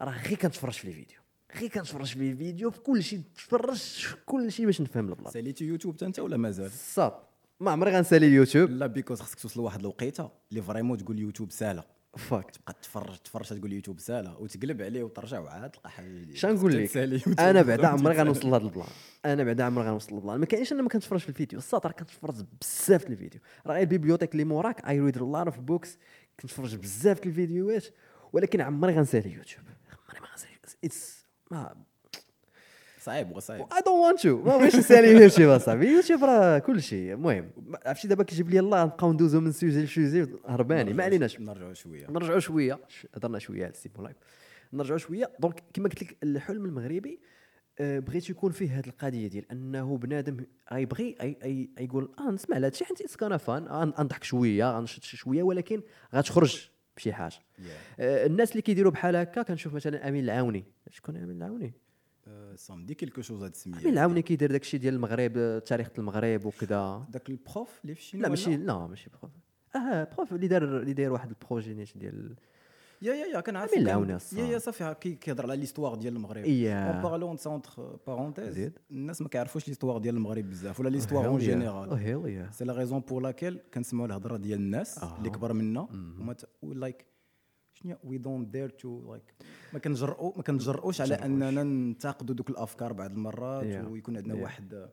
[0.01, 1.19] راه غير كنتفرج في الفيديو
[1.57, 5.65] غير كنتفرج في الفيديو في كل شيء تفرج في كل شيء باش نفهم البلاصه ساليتي
[5.65, 7.29] يوتيوب حتى انت ولا مازال؟ صات
[7.61, 8.71] ما عمري غنسالي اليوتيوب.
[8.71, 11.85] لا because خصك توصل لواحد الوقيته اللي vraiment تقول يوتيوب ساله
[12.17, 16.35] فاش تبقى تفرج تفرج تقول يوتيوب ساله وتقلب عليه وترجع وعاد تلقى حاجة جديدة.
[16.35, 16.97] شنو نقول لك؟
[17.41, 18.17] أنا بعدا عمري.
[18.17, 18.87] غنوصل لهذا ال plan.
[19.25, 20.41] أنا بعدا عمري غنوصل لهذا ال plan.
[20.41, 23.41] ما كاينش أنا ما كنتفرج في الفيديو؟ الساط راه كنتفرج بزاف الفيديو.
[23.67, 25.99] راه ال bibliothèque اللي موراك I read lot of books
[26.41, 27.87] كنتفرج بزاف الفيديوهات
[28.33, 29.65] ولكن عمري غنسالي يوتيوب
[30.09, 30.53] عمري ما غنسالي
[30.85, 31.77] it's ما
[33.03, 37.13] صعيب وصعيب I don't want to ما بغيتش نسالي يوتيوب اصاحبي يوتيوب راه كل شيء
[37.13, 37.51] المهم
[37.87, 40.93] عرفتي دابا كيجيب لي الله نبقاو ندوزو من سوجي لسوجي هرباني.
[40.93, 42.07] ما عليناش نرجعوا شوية.
[42.11, 42.81] نرجعوا شوية.
[43.15, 44.17] هضرنا شوية على السيمو لايف.
[44.73, 45.31] نرجعوا شوية.
[45.41, 47.21] donc كما قلت لك الحلم المغربي
[47.81, 51.17] آه، بغيت يكون فيه هذه القضية ديال أنه بنادم غيبغي
[51.81, 55.83] يقول آه نسمع لهذا الشيء حيت كان fun غنضحك شوية غنشط شي شوية ولكن
[56.15, 57.37] غتخرج بشي حاجة.
[58.01, 60.65] آه، الناس اللي كيديروا بحال هكا كنشوف مثلا أمين العاوني.
[60.91, 61.82] شكون أمين العاوني؟
[62.57, 65.89] ça me dit quelque chose هاد السميه امين العاوني كيدير داك الشيء ديال المغرب تاريخ
[65.99, 69.33] المغرب وكذا داك ال prof اللي في لا ماشي لا ماشي prof.
[69.77, 72.35] آه prof اللي دار اللي داير واحد ال projet نيت ديال
[73.03, 74.45] yeah yeah yeah كنعرف كان- العونة yeah.
[74.47, 76.45] يا صافي كيهضر على l'histoire ديال المغرب.
[76.93, 78.71] en parlant entre parenthèses.
[78.91, 81.93] الناس ما كيعرفوش l'histoire ديال المغرب بزاف ولا l'histoire en général
[82.53, 85.81] c'est la raison pour laquelle كنسمعوا الهضرة ديال الناس اللي كبر منا.
[86.63, 87.05] وما like
[87.83, 89.23] شنو we don't dare to like
[89.73, 93.91] ما كنجرؤوا ما كنجرؤوش على أننا ننتقدوا دوك الأفكار بعض المرات Yeah.
[93.91, 94.39] ويكون عندنا Yeah.
[94.43, 94.89] واحد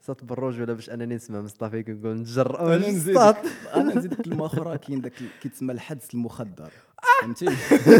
[0.00, 3.16] صوت بالروج ولا باش أنني نسمع مصطفى كيقول نجر أنا نزيد.
[3.74, 6.72] أنا نزيد كلمه أخرى كاين داك كيتسمى الحدس المخدر.
[7.20, 7.46] فهمتي؟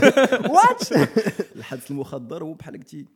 [0.55, 0.93] what
[1.57, 3.07] الحدس المخدر هو بحال قلتي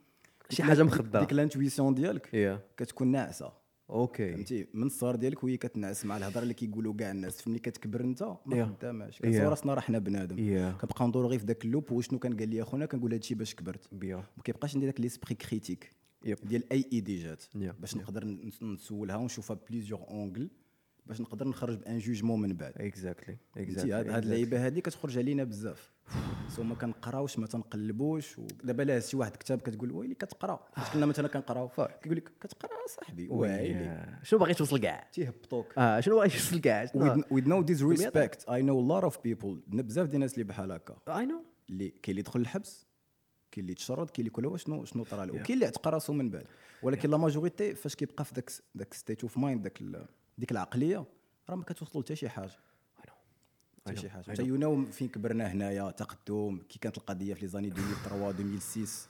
[0.50, 1.20] شي حاجة مخدرة.
[1.20, 2.34] ديك ال intuition ديالك.
[2.34, 3.52] yeah كتكون ناعسة.
[3.90, 8.00] okay فهمتي من الصغر ديالك وهي كتنعس مع الهضرة اللي كيقولوا كاع الناس ملي كتكبر
[8.00, 8.64] أنت ما.
[8.78, 9.18] خداماش.
[9.18, 10.80] كتصور راسنا راه حنا بنادم Yeah.
[10.80, 13.54] كنبقاو ندورو غير في داك ال loop وشنو كان قال لي أخونا كنقول هادشي باش
[13.54, 15.92] كبرت ما كيبقاش عندي داك l'esprit critique.
[16.42, 17.56] ديال أي idée جات Yeah.
[17.80, 17.96] باش Yeah.
[17.96, 18.24] نقدر
[18.62, 20.50] نسولها ونشوفها plusieurs angles
[21.06, 22.72] باش نقدر نخرج ب un jugement من بعد.
[22.76, 25.90] exactly فهمتي؟ هاد اللعيبة هادي كتخرج علينا بزاف.
[26.48, 30.66] so ما كنقراوش ما تنقلبوش ودابا لا شي واحد كتاب كتقول ويلي كتقرا.
[30.76, 31.68] فاش كنا مثلا كنقراو
[32.02, 33.28] كيقول لك كتقرا صاحبي.
[33.28, 34.18] ويلي.
[34.22, 35.78] شنو باغي توصل كاع؟ تيهبطوك.
[35.78, 39.56] آه شنو باغي توصل كاع؟ no disrespect I know a lot of people.
[39.66, 40.96] بزاف ديال الناس اللي بحال هكا.
[41.08, 42.86] I know اللي كاين اللي دخل الحبس
[43.52, 46.30] كاين اللي تشرد كاين اللي كل شنو شنو طرا له؟ وكاين اللي اعتق راسو من
[46.30, 46.46] بعد.
[46.82, 50.06] ولكن لا ماجوريتي فاش كيبقى في داك داك ستيت اوف مايند ال-
[50.38, 51.04] ديك العقلية
[51.50, 52.50] راه ما كتوصلوا حتى شي حاجة.
[53.86, 54.22] حتى شي حاجة.
[54.22, 59.08] حتى يو فين كبرنا هنايا تقدم كي كانت القضية في لي زاني 2003 2006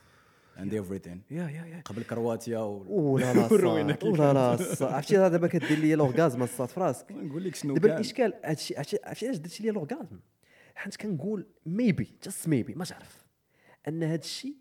[0.59, 3.19] اند ايفريثين يا يا يا قبل كرواتيا و...
[3.19, 4.93] لا لا الصاد.
[4.93, 8.77] عرفتي راه دابا كدير لي لورغازم الصاد في راسك نقول لك شنو دابا الإشكال هادشي
[8.77, 10.21] عرفتي علاش درتي لي لورغازم
[10.75, 13.25] حيت كنقول maybe just maybe ما تعرف
[13.89, 14.55] أن هاد الشيء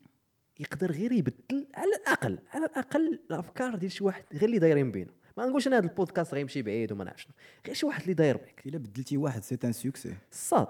[0.59, 5.11] يقدر غير يبدل على الأقل على الأقل الأفكار ديال شي واحد غير اللي دايرين بينا.
[5.37, 7.33] ما نقولش أنا هذا البودكاست غيمشي بعيد وما نعرف شنو.
[7.65, 10.67] غير شي واحد اللي داير بك إلا بدلتي واحد c'est un succès الصاد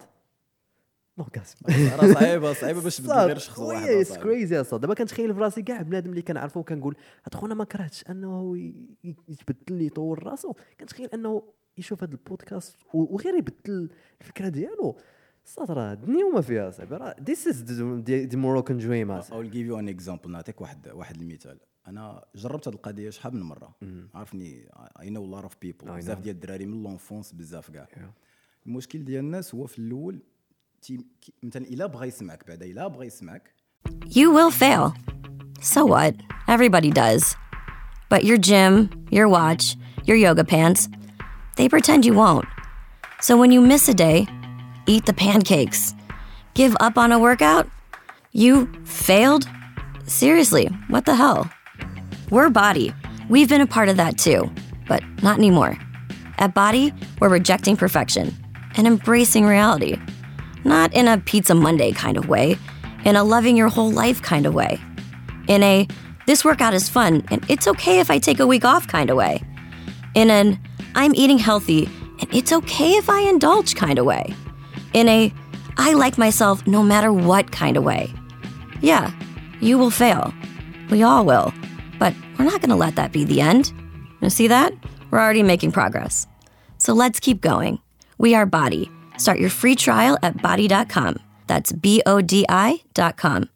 [1.18, 1.56] l'orgasme
[1.99, 4.18] راه صعيبة صعيبة باش تبدل غير شخص واحد it's.
[4.18, 8.04] crazy أصلا دابا كنتخيل في راسي كاع بنادم اللي كنعرفو وكنقول هاد خونا ما كرهتش
[8.10, 8.58] أنه
[9.04, 10.54] يتبدل يطور راسو.
[10.80, 11.43] كنتخيل أنه
[11.78, 13.89] يشوف هذا البودكاست وغير يبدل
[14.21, 14.97] الفكرة ديالو.
[15.45, 17.63] صاد راه الدنيا وما فيها صاحبي راه this is
[18.12, 21.60] the Moroccan dream I will give you an example نعطيك واحد واحد المثال.
[21.87, 23.75] انا جربت هذه القضيه شحال من مره
[24.14, 24.69] عارفني
[25.01, 26.21] اي نو لار اوف بيبل I بزاف know.
[26.23, 27.88] ديال الدراري من لونفونس بزاف كاع
[28.66, 30.23] المشكل ديال الناس هو في الاول
[30.83, 33.55] تي كي- مثلا الا بغى يسمعك بعدا الا بغى يسمعك
[34.07, 34.85] You will fail.
[35.75, 36.14] So what?
[36.55, 37.23] Everybody does.
[38.12, 38.73] But your gym,
[39.16, 39.64] your watch,
[40.09, 40.81] your yoga pants,
[41.57, 42.49] they pretend you won't.
[43.27, 44.19] So when you miss a day,
[44.93, 45.81] eat the pancakes.
[46.61, 47.66] Give up on a workout?
[48.43, 48.53] You
[49.09, 49.45] failed?
[50.21, 51.40] Seriously, what the hell?
[52.32, 52.92] We're Body.
[53.30, 54.52] We've been a part of that too,
[54.88, 55.78] but not anymore.
[56.40, 58.36] At Body, we're rejecting perfection
[58.76, 60.00] and embracing reality.
[60.64, 62.58] Not in a Pizza Monday kind of way,
[63.04, 64.80] in a loving your whole life kind of way.
[65.48, 65.88] In a
[66.26, 69.18] this workout is fun and it's okay if I take a week off kind of
[69.18, 69.44] way.
[70.16, 70.60] In an
[70.96, 71.86] I'm eating healthy
[72.20, 74.34] and it's okay if I indulge kind of way.
[74.94, 75.32] In a
[75.78, 78.12] I like myself no matter what kind of way.
[78.82, 79.12] Yeah,
[79.60, 80.34] you will fail.
[80.90, 81.54] We all will.
[82.35, 83.73] But we're not going to let that be the end.
[84.23, 84.73] You see that?
[85.11, 86.27] We're already making progress.
[86.79, 87.79] So let's keep going.
[88.19, 88.90] We are Body.
[89.16, 91.16] Start your free trial at body.com.
[91.47, 93.49] That's B O D I.com.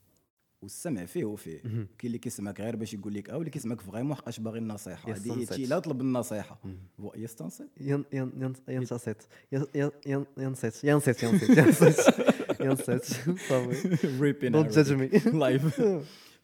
[0.63, 4.41] والسمع فيه وفيه كاين اللي كيسمعك غير باش يقول لك او اللي كيسمعك فريمون حقاش
[4.41, 5.53] باغي النصيحه هذه يستنصت.
[5.53, 6.59] تي لا طلب النصيحه
[7.01, 12.15] هو يستنصت ين ين ين ينصت ين ين ين ينصت ينصت ينصت ينصت
[12.61, 13.05] ينصت
[13.49, 15.27] صافي ريبين Don't judge me.
[15.35, 15.81] لايف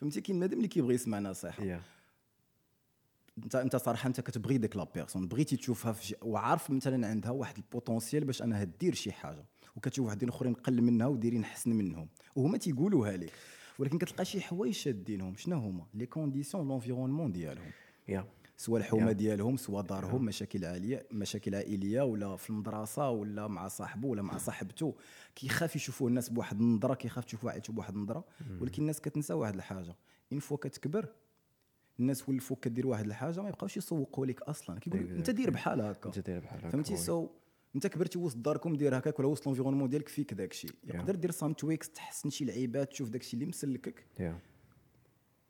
[0.01, 1.81] فهمتي كاين بنادم اللي كيبغي يسمع نصيحه يا
[3.43, 7.58] انت انت صراحة انت كتبغي ديك la personne بغيتي تشوفها في وعارف مثلا عندها واحد
[7.58, 9.45] ال potentiel باش انها دير شي حاجة
[9.76, 13.32] وكتشوف واحدين أخرين قل منها ودايرين احسن منهم وهما تيقولوها لك
[13.80, 17.71] ولكن كتلقى شي حوايج شادينهم شنو هما؟ les conditions l'environnement ديالهم.
[18.08, 18.26] yeah.
[18.58, 24.08] سواء الحومة ديالهم سواء دارهم مشاكل عالية مشاكل عائلية ولا في المدرسة ولا مع صاحبه
[24.08, 24.95] ولا مع صاحبته.
[25.36, 28.26] كيخاف يشوفوا الناس بواحد النظرة كيخاف تشوف واحد بواحد النظرة
[28.62, 29.95] ولكن الناس كتنسى واحد الحاجة.
[30.32, 31.10] une fois كتكبر
[32.00, 34.80] الناس ولفوك كدير واحد الحاجة ما يبقاوش يسوقوا لك أصلا.
[34.80, 36.10] كيقول أنت دير بحال هكا.
[36.10, 36.98] أنت داير بحال هكا فهمتي.
[36.98, 37.30] so
[37.76, 40.72] أنت كبرتي وسط داركم دير هكاك ولا وسط l'environnement ديالك فيك داك الشيء.
[40.84, 44.06] يقدر دير some tweaks تحسن شي لعيبات تشوف داك الشيء اللي مسلكك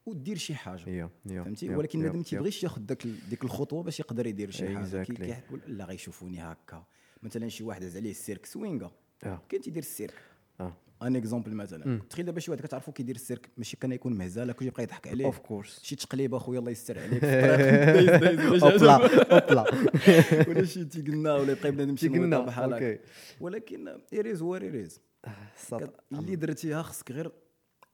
[0.06, 1.10] ودير شي حاجة.
[1.26, 2.24] فهمتي؟ ولكن yeah.
[2.24, 5.04] تيبغيش ياخذ داك ديك الخطوة باش يقدر يدير شي حاجة.
[5.04, 6.86] كيقول لا غيشوفوني هكا.
[7.24, 8.92] مثلا شي واحد هز عليه السيرك سوينغا.
[9.22, 10.14] كاين تيدير السيرك.
[11.08, 12.00] ان اكزومبل مثلا.
[12.10, 15.26] تخيل دابا شي واحد كتعرفو كيدير السيرك ماشي كان يكون مهزله كل يبقى يضحك عليه.
[15.26, 17.24] اوف كورس شي تقليب اخويا الله يستر عليك.
[18.64, 18.94] أوبلا.
[18.94, 19.66] أوبلا.
[20.50, 22.74] ولا شي تيقلنا ولا يبقى بنادم شي بحال.
[22.74, 23.00] هكا.
[23.42, 25.02] ولكن ايريز هو ايريز
[26.12, 27.32] اللي درتيها خصك غير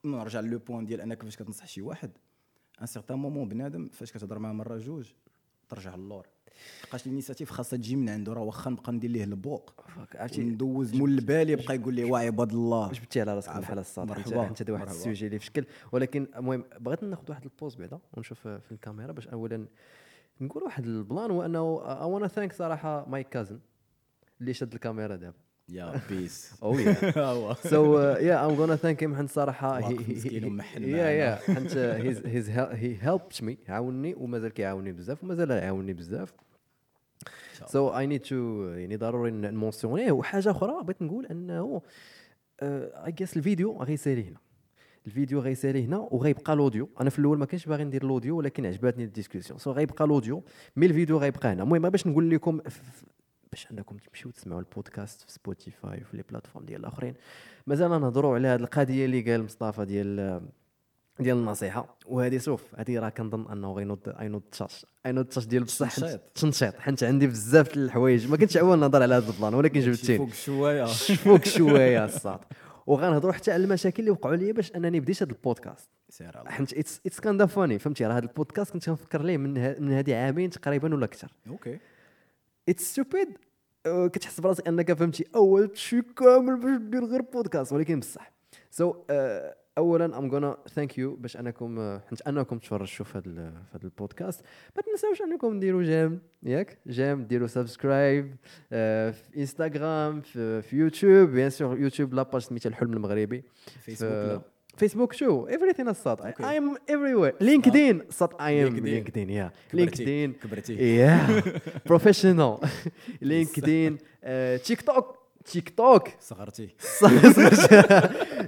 [0.06, 2.12] نرجع لو بوان ديال أنك فاش كتنصح شي واحد
[2.82, 5.12] ان سيغتان مومون بنادم فاش كتهضر معاه مرة جوج
[5.70, 6.28] ترجع للور.
[6.84, 9.74] لقاش l'initiative خاصها تجي من عنده راه واخا نبقى ندير ليه البوق
[10.16, 13.58] عرفتي ندوز مول البال يبقى يقول لي واه عباد الله جبتي على راسك.
[13.58, 14.48] بحال الصاد مرحبا.
[14.48, 14.88] انت هذا واحد.
[14.88, 18.72] ال sujet اللي في شكل ولكن المهم بغيت ناخذ واحد ال pause بعدا ونشوف في
[18.72, 19.66] الكاميرا باش اولا
[20.42, 23.60] نقول واحد ال plan هو انه I wanna thank صراحة my cousin
[24.42, 25.38] اللي شد الكاميرا دابا
[25.70, 26.54] yeah peace.
[26.64, 31.78] oh yeah so yeah I'm gonna thank حيت صراحة واقف مسكين ومحن yeah yeah حيت
[31.78, 36.34] he's he's he helped me عاوني ومازال كيعاوني بزاف ومازال يعاوني بزاف.
[37.66, 41.82] so I need to يعني ضروري نمونسيونيه وحاجة أخرى بغيت نقول أنه
[42.62, 44.38] I guess الفيديو غيسالي هنا.
[45.08, 46.90] الفيديو غيسالي هنا وغيبقى الأوديو.
[47.02, 50.44] أنا في الأول ما كنتش باغي ندير الأوديو ولكن عجباتني ال discussion so غيبقى الأوديو.
[50.76, 51.64] mais الفيديو غيبقى هنا.
[51.64, 52.62] المهم باش نقول لكم
[53.52, 57.14] باش أنكم تمشيو تسمعوا البودكاست في Spotify وفي les plateformes ديال الآخرين.
[57.68, 60.42] مازال نهضروا على هذه القضية اللي قال مصطفى ديال
[61.20, 61.98] ديال النصيحة.
[62.06, 65.96] وهذه شوف هذه راه كنظن أنه غينوض اي نوض تشاش اي نوض تشاش ديال بصح
[66.36, 66.76] تنشيط.
[66.80, 68.28] حيت عندي بزاف الحوايج.
[68.28, 70.86] ما كنتش عوال نهضر على هذا ال plan ولكن جبتيني فوق شوية.
[71.26, 72.40] فوق شوية الصاد
[72.88, 75.90] وغنهضروا حتى على المشاكل اللي وقعوا لي باش أنني بديت هذا البودكاست.
[76.48, 79.92] حيت it's it's kinda funny فهمتي؟ راه هذا البودكاست كنت كنفكر ليه من ه- من
[79.92, 81.32] هذه عامين تقريبا ولا أكثر.
[81.50, 81.80] okay.
[82.70, 83.28] it's stupid
[83.86, 85.26] كتحس براسك أنك فهمتي.
[85.36, 88.32] أول شي كامل باش دير غير بودكاست ولكن بصح.
[88.72, 88.96] so
[89.78, 93.78] اولا I'm gonna thank you باش أنكم آه، حيت أنكم تفرجتوا في هذا ال- في
[93.78, 94.42] هذا البودكاست
[94.76, 98.36] ما تنساوش أنكم ديروا j'aime ياك؟ j'aime ديروا subscribe
[98.70, 103.44] في انستغرام في, في YouTube bien sûr YouTube la page سميتها الحلم المغربي.
[103.80, 104.42] فيسبوك لا.
[104.82, 106.44] فيسبوك شو؟ Everything الصاد Okay.
[106.44, 108.84] I am everywhere LinkedIn I am LinkedIn.
[108.84, 109.52] LinkedIn yeah.
[109.74, 111.44] LinkedIn كبرتي yeah
[111.86, 112.58] professional
[113.22, 113.98] LinkedIn
[114.64, 116.70] TikTok TikTok صغرتي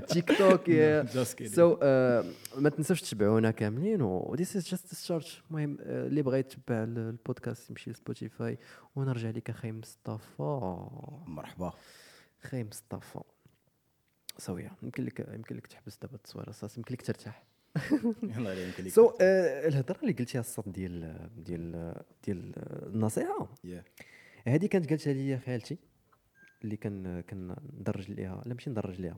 [0.09, 1.05] TikTok yeah.
[1.45, 1.77] so
[2.57, 6.83] ما تنساوش تتبعونا كاملين و this is just a start المهم آه، اللي بغى يتبع
[6.83, 8.57] ال- البودكاست يمشي ل Spotify.
[8.95, 10.77] ونرجع لك أخي مصطفى.
[11.27, 11.73] مرحبا.
[12.43, 13.19] خاي مصطفى.
[14.37, 17.43] so yeah يمكن لك يمكن لك تحبس دابا التصويره صاص يمكن لك ترتاح.
[18.37, 22.53] يلا عليك يمكن لك so so, الهضرة اللي قلتيها الصاد ديال ديال ديال
[22.87, 23.47] النصيحة.
[24.47, 25.77] هذه كانت قالتها لي خالتي
[26.63, 29.17] اللي كان كان ندرج ليها لا ماشي ندرج ليها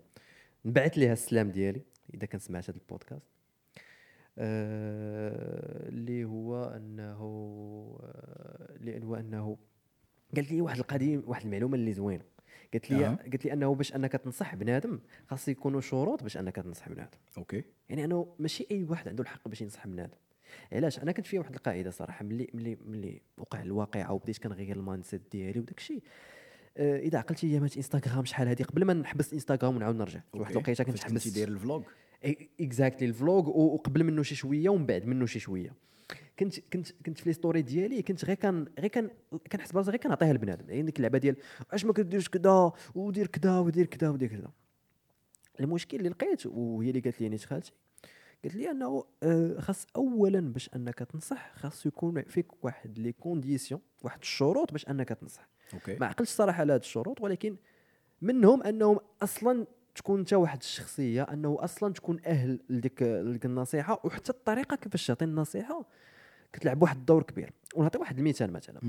[0.66, 1.82] نبعث ليها السلام ديالي
[2.14, 3.28] إذا كان سمعت هذا البودكاست.
[4.38, 7.20] آه، اللي هو أنه
[8.04, 9.58] آه، اللي هو أنه
[10.36, 12.24] قالت لي واحد القضية واحد المعلومة اللي زوينة.
[12.74, 13.16] قالت لي أها.
[13.16, 17.18] قالت لي أنه باش أنك تنصح بنادم خاص يكونوا شروط باش أنك تنصح بنادم.
[17.38, 17.64] أوكي.
[17.90, 20.18] يعني أنه ماشي أي واحد عنده الحق باش ينصح بنادم.
[20.72, 24.82] علاش؟ أنا كنت فيها واحد القاعدة صراحة ملي ملي ملي وقع الواقعه وبديت كنغير ال
[24.82, 26.04] mind ديالي وداك الشيء.
[26.78, 30.20] آه، إذا عقلتي ايامات إنستغرام شحال هذه قبل ما نحبس إنستغرام ونعاود نرجع.
[30.34, 30.52] واحد.
[30.52, 31.84] الوقيتة كنت حبس داير ال vlog؟
[32.62, 35.74] exactly ال vlog وقبل منه شي شوية ومن بعد منه شي شوية.
[36.40, 39.10] كنت كنت كنت في les stories ديالي كنت غير كان غير كان
[39.52, 40.70] كنحس براسي غير كنعطيها لبنادم.
[40.70, 41.36] يعني ديك اللعبة ديال
[41.72, 44.52] اش ما كديرش كذا ودير كذا ودير كذا ودير كذا
[45.60, 47.72] المشكل اللي لقيت وهي اللي قالت لي نيت خالتي.
[48.44, 53.82] قالت لي أنه آه، خاص اولا باش أنك تنصح خاص يكون فيك واحد les conditions
[54.04, 55.48] واحد الشروط باش أنك تنصح.
[55.74, 55.96] أوكي.
[55.96, 57.56] ما عقلتش صراحة على هاد الشروط ولكن
[58.22, 64.30] منهم أنهم أصلا تكون انت واحد الشخصية أنه أصلا تكون أهل لديك لديك النصيحة وحتى
[64.30, 65.86] الطريقة كيفاش تعطي النصيحة
[66.54, 67.52] كتلعب واحد الدور كبير.
[67.76, 68.80] ونعطي واحد المثال مثلا.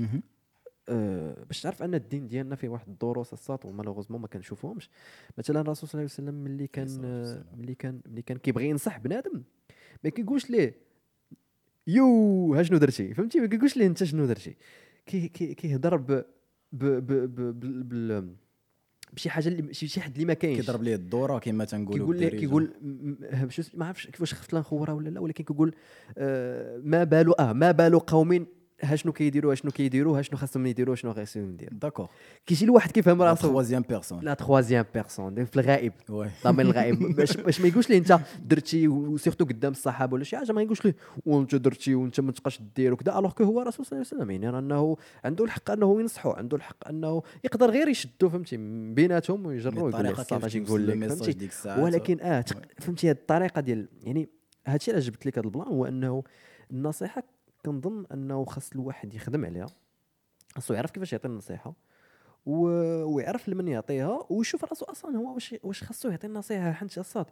[0.89, 4.89] أه باش تعرف أن الدين ديالنا فيه واحد الدروس الساط و malheureusement ما كنشوفوهمش.
[5.37, 6.87] مثلا الرسول صلى الله عليه وسلم ملي كان.
[7.57, 9.43] ملي كان ملي كان كيبغي ينصح بنادم
[10.03, 10.77] ما كيقولش ليه
[11.87, 14.55] يو ها شنو درتي؟ فهمتي؟ ما كيقولش ليه أنت شنو درتي؟
[15.05, 16.11] كي كي كيهضر ب
[16.71, 18.35] ب ب ب بال- بال
[19.13, 22.29] بشي حاجة اللي شي حد اللي ما كاينش كيضرب ليه الدورة كما تنقولوا كيقول ليه.
[22.29, 22.73] كيقول
[23.73, 25.75] ما عرفتش كيفاش خفت لا نخورها ولا لا ولكن كيقول
[26.17, 28.47] آه ما بال آه ما بال قوم
[28.81, 32.07] ها شنو كيديروا شنو كيديروا ها شنو خاصهم يديروا شنو خاصهم يديروا داكور
[32.45, 33.47] كيجي الواحد كيفهم لا راسو.
[33.47, 35.93] تخوازيام بيرسون لا تخوازيام بيرسون في الغائب.
[36.43, 37.15] ضامن الغائب.
[37.15, 40.85] باش ما يقولش ليه انت درتي و surtout قدام الصحابة ولا شي حاجة ما يقولش
[40.85, 44.23] ليه وانت درتي وانت ما تبقاش دير وكذا alors que هو الرسول صلى الله عليه
[44.23, 48.57] وسلم يعني انه عنده الحق أنه ينصحوا عنده الحق أنه يقدر غير يشدوا فهمتي
[48.93, 51.81] بيناتهم ويجروا يقول لك الطريقة كيفاش أجي نقول لك فهمتي.
[51.81, 52.45] ولكن آه.
[52.79, 54.29] فهمتي هذه الطريقة ديال يعني
[54.67, 56.23] هادشي اللي جبت لك هذا ال plan هو أنه
[56.71, 57.23] النصيحة
[57.67, 59.67] كنظن أنه خاص الواحد يخدم عليها.
[60.55, 61.73] خاصو يعرف كيفاش يعطي النصيحة
[62.45, 62.67] و...
[63.03, 67.25] ويعرف لمن يعطيها ويشوف راسو أصلا هو واش واش خاصو يعطي النصيحة حيت الصاط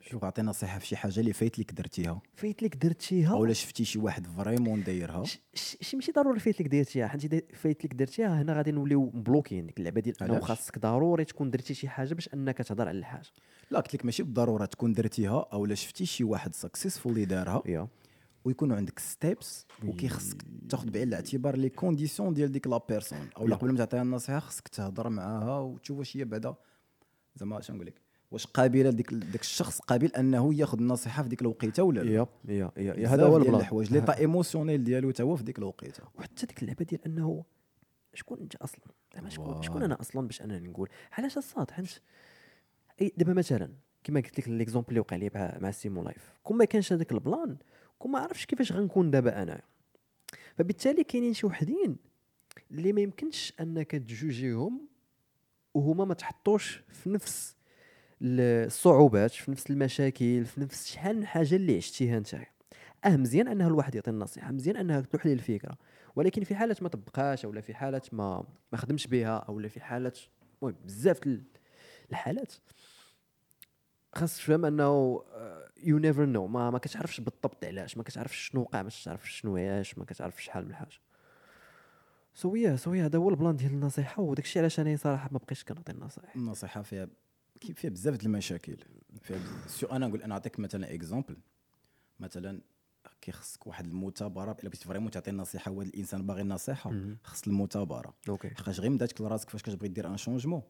[0.00, 2.20] شوف عطي نصيحه في شي حاجة اللي فايت لك درتيها.
[2.36, 7.06] فايت لك درتيها؟ أولا شفتي شي واحد vraiment دايرها؟ شي ماشي ضروري فايت لك درتيها.
[7.06, 11.50] حيت فايت لك درتيها هنا غادي نوليو مبلوكين ديك اللعبة ديال أنه؟ خاصك ضروري تكون
[11.50, 13.28] درتي شي حاجة باش أنك تهضر على الحاجة.
[13.70, 15.48] لا قلت لك ماشي بالضرورة تكون درتيها.
[15.52, 17.62] أولا شفتي شي واحد successfully دارها.
[17.66, 17.88] yeah.
[18.48, 23.54] ويكونوا عندك steps وكيخصك تاخذ بعين الاعتبار les conditions ديال ديك la personne yeah.
[23.54, 26.54] قبل ما تعطيها النصيحة خصك تهضر معاها وتشوف واش هي بعدا.
[27.36, 27.94] زعما اش نقول لك
[28.30, 32.70] واش قابلة ديك داك الشخص قابل أنه ياخذ النصيحة في ديك الوقيتة ولا لا؟ yeah
[32.76, 33.92] yeah هذا هو ال plan الحوايج.
[33.92, 36.02] l'état émotionnel ديالو تا هو في ديك الوقيتة.
[36.18, 37.44] وحتى ديك اللعبة ديال أنه
[38.14, 38.84] شكون أنت أصلا؟
[39.14, 39.62] زعما شكون.
[39.62, 41.70] شكون أنا أصلا باش انني نقول؟ علاش الصاط؟
[43.00, 43.72] أي دابا مثلا
[44.04, 45.30] كما قلت لك l'exemple اللي وقع لي
[45.60, 47.56] مع سيمو life كون ما كانش هذاك ال plan
[47.98, 49.60] كون ما عرفتش كيفاش غنكون دابا أنا.
[50.58, 51.96] فبالتالي كاينين شي وحدين
[52.70, 54.88] اللي ما يمكنش أنك تجوجيهم
[55.74, 57.56] وهما ما تحطوش في نفس
[58.22, 62.34] الصعوبات في نفس المشاكل في نفس شحال من حاجة اللي عشتيها أنت.
[63.04, 65.78] أه مزيان انه الواحد يعطي النصيحة مزيان أنها تلوح ليه الفكرة
[66.16, 69.80] ولكن في حالة ما طبقهاش ولا في حالة ما ما خدمش بها أو لا في
[69.80, 70.12] حالة
[70.62, 71.42] المهم بزاف ال-
[72.10, 72.54] الحالات.
[74.14, 75.22] خاص تفهم أنه
[75.82, 79.56] you never know ما ما كتعرفش بالضبط علاش ما كتعرفش شنو وقع ما كتعرفش شنو
[79.56, 80.98] علاش ما كتعرفش شحال من حاجة.
[82.34, 85.38] so yeah so هذا هو ال plan ديال النصيحة وداك الشيء علاش أنا صراحة ما
[85.38, 87.08] بقيتش كنعطي النصائح النصيحة فيها
[87.60, 88.76] كي- فيها بزاف د المشاكل.
[89.22, 89.38] فيها.
[89.66, 91.36] so أنا نقول أنا نعطيك مثلا exemple
[92.20, 92.60] مثلا
[93.20, 96.94] كيخصك واحد المثابرة إلا بغيتي vraiment تعطي النصيحة وهذا الإنسان باغي النصيحة
[97.24, 98.14] خص المثابرة.
[98.28, 98.48] أوكي.
[98.50, 100.62] حقاش غير مداتك لراسك فاش كتبغي دير un changement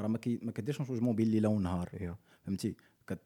[0.00, 2.74] راه ما ما كديرش بين الليلة والنهار yeah فهمتي؟
[3.06, 3.18] كت...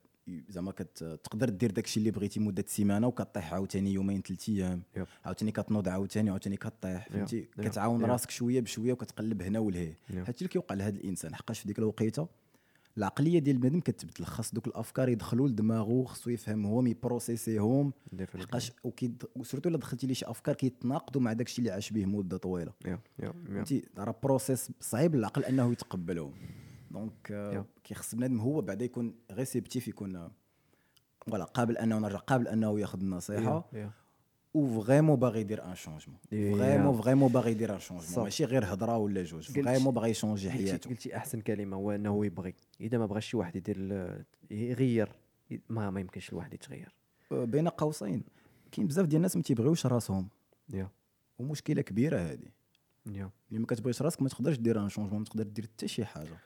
[0.49, 1.21] زعما كت...
[1.25, 4.83] تقدر دير داكشي اللي بغيتي مدة سيمانة وكطيح عاوتاني يومين ثلاث أيام.
[5.25, 7.41] عاوتاني كتنوض عاوتاني عاوتاني كطيح فهمتي.
[7.41, 8.05] كتعاون.
[8.05, 9.99] راسك شوية بشوية وكتقلب هنا ولهيه.
[10.11, 12.29] هادشي اللي كيوقع لهذا الإنسان حقاش في ديك الوقيتة
[12.99, 17.93] العقلية ديال البنادم كتبدل خاص دوك الأفكار يدخلوا لدماغه خصو يفهمهم يبروسيسيهم.
[18.39, 22.07] حقاش وكيد و surtout إلا دخلتي ليه شي أفكار كيتناقضوا مع داكشي اللي عاش به
[22.07, 22.73] مدة طويلة.
[23.19, 26.33] فهمتي؟ راه process صعيب للعقل أنه يتقبلهم.
[26.95, 27.67] donc آه،.
[27.85, 30.31] كيخص بنادم هو بعدا يكون réceptif يكون آه،
[31.27, 33.69] voilà قابل أنه نرجع قابل أنه ياخذ النصيحة.
[33.73, 33.91] yeah
[34.55, 36.19] و vraiment باغي يدير un changement.
[36.31, 38.25] vraiment vraiment باغي يدير un changement.
[38.25, 39.51] ماشي غير هضرة ولا جوج.
[39.51, 40.91] فريمون باغي يشونجي حياته.
[40.91, 42.55] قلتي أحسن كلمة هو أنه يبغي.
[42.81, 45.09] إذا ما بغاش شي واحد يدير يغير
[45.69, 46.95] ما ما يمكنش الواحد يتغير.
[47.33, 48.25] آه، بين قوسين.
[48.73, 50.29] كاين بزاف ديال الناس ما تيبغيوش راسهم.
[50.73, 50.89] yeah
[51.39, 52.49] ومشكلة كبيرة هذه
[53.07, 56.05] yeah اللي ما كتبغيش راسك ما تقدرش دير un changement ما تقدر دير حتى شي
[56.05, 56.39] حاجة.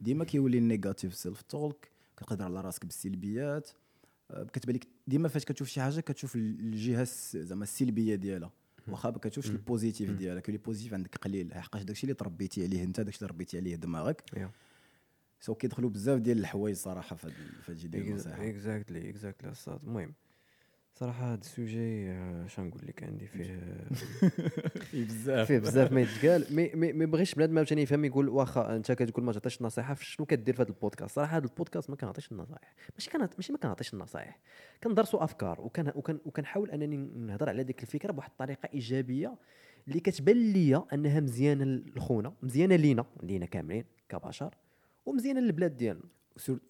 [0.00, 3.70] ديما كيولي ال negative self talk كتهضر على راسك بالسلبيات.
[4.30, 7.04] آه، كتبان لك ديما فاش كتشوف شي حاجة كتشوف الجهة
[7.34, 8.52] زعما السلبية ديالها.
[8.88, 11.54] واخا ما كتشوفش ال positif ديالها كيولي ال positif عندك قليل.
[11.54, 14.22] حقاش داكشي اللي تربيتي عليه انت داكشي اللي ربيتي عليه دماغك.
[15.40, 17.26] so كيدخلوا بزاف ديال الحوايج صراحة في
[17.68, 19.52] هاد ديال النصيحه exactly exactly
[19.82, 20.14] المهم
[20.94, 23.44] صراحة هذا ال sujet آه، شنو نقول لك؟ عندي فيه
[24.90, 25.46] فيه بزاف.
[25.46, 26.46] فيه بزاف ما يتقال.
[26.56, 30.26] مي مي ما بغيش بنادم عاوتاني يفهم يقول واخا أنت كتقول ما تعطيش النصيحه شنو
[30.26, 32.74] كدير في هذا البودكاست؟ صراحة هذا البودكاست ما كنعطيش النصائح.
[32.94, 34.38] ماشي كان ماشي ما كنعطيش النصائح.
[34.84, 39.34] كندرسوا أفكار وكان وكان وكنحاول أنني نهضر على ديك الفكرة بواحد الطريقة إيجابية
[39.88, 41.64] اللي كتبان ليا أنها مزيانة
[41.96, 44.54] لخونا مزيانة لينا لينا كاملين كبشر
[45.06, 46.04] ومزيانة للبلاد ديالنا.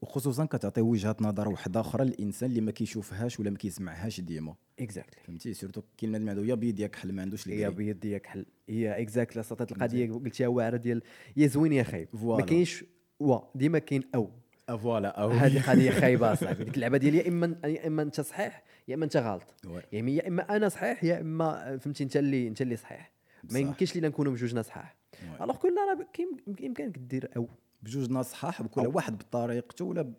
[0.03, 4.55] وخصوصا كتعطي وجهه نظر واحدة أخرى للإنسان اللي ما كيشوفهاش ولا ما كيسمعهاش ديما.
[4.81, 8.27] exactly فهمتي؟ surtout كاين بنادم عنده يا بيد يا كحل ما عندوش الكري بيد ياك
[8.27, 11.03] حل هي اكزاكتلي صات القضية قلتيها واعرة ديال
[11.37, 12.09] يا زوين يا خايب.
[12.15, 12.41] ما.
[12.41, 12.85] كاينش
[13.21, 14.31] و ديما كاين أو.
[14.69, 16.65] voilà أو هذه قضية خايبة صاحبي.
[16.65, 19.55] ديك اللعبة ديال يا إما يا إما أنت صحيح يا إما أنت غلط.
[19.93, 23.13] يعني يا إما أنا صحيح يا إما فهمتي أنت اللي أنت اللي صحيح.
[23.53, 23.59] ما.
[23.59, 24.97] يمكنش لينا نكونوا بجوجنا صحاح.
[25.41, 26.07] الوغ كل راه
[26.47, 27.49] بامكانك دير أو.
[27.83, 30.13] بجوج ناس صحاح كل واحد بطريقته ولا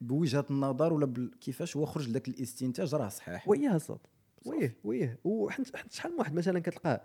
[0.00, 3.48] بوجهة النظر ولا كيفاش هو خرج لك الاستنتاج راه صحيح.
[3.48, 3.98] وياه صاط
[4.44, 5.18] ويه ويه.
[5.24, 7.00] وحنت حنت شحال من واحد مثلا كتلقاه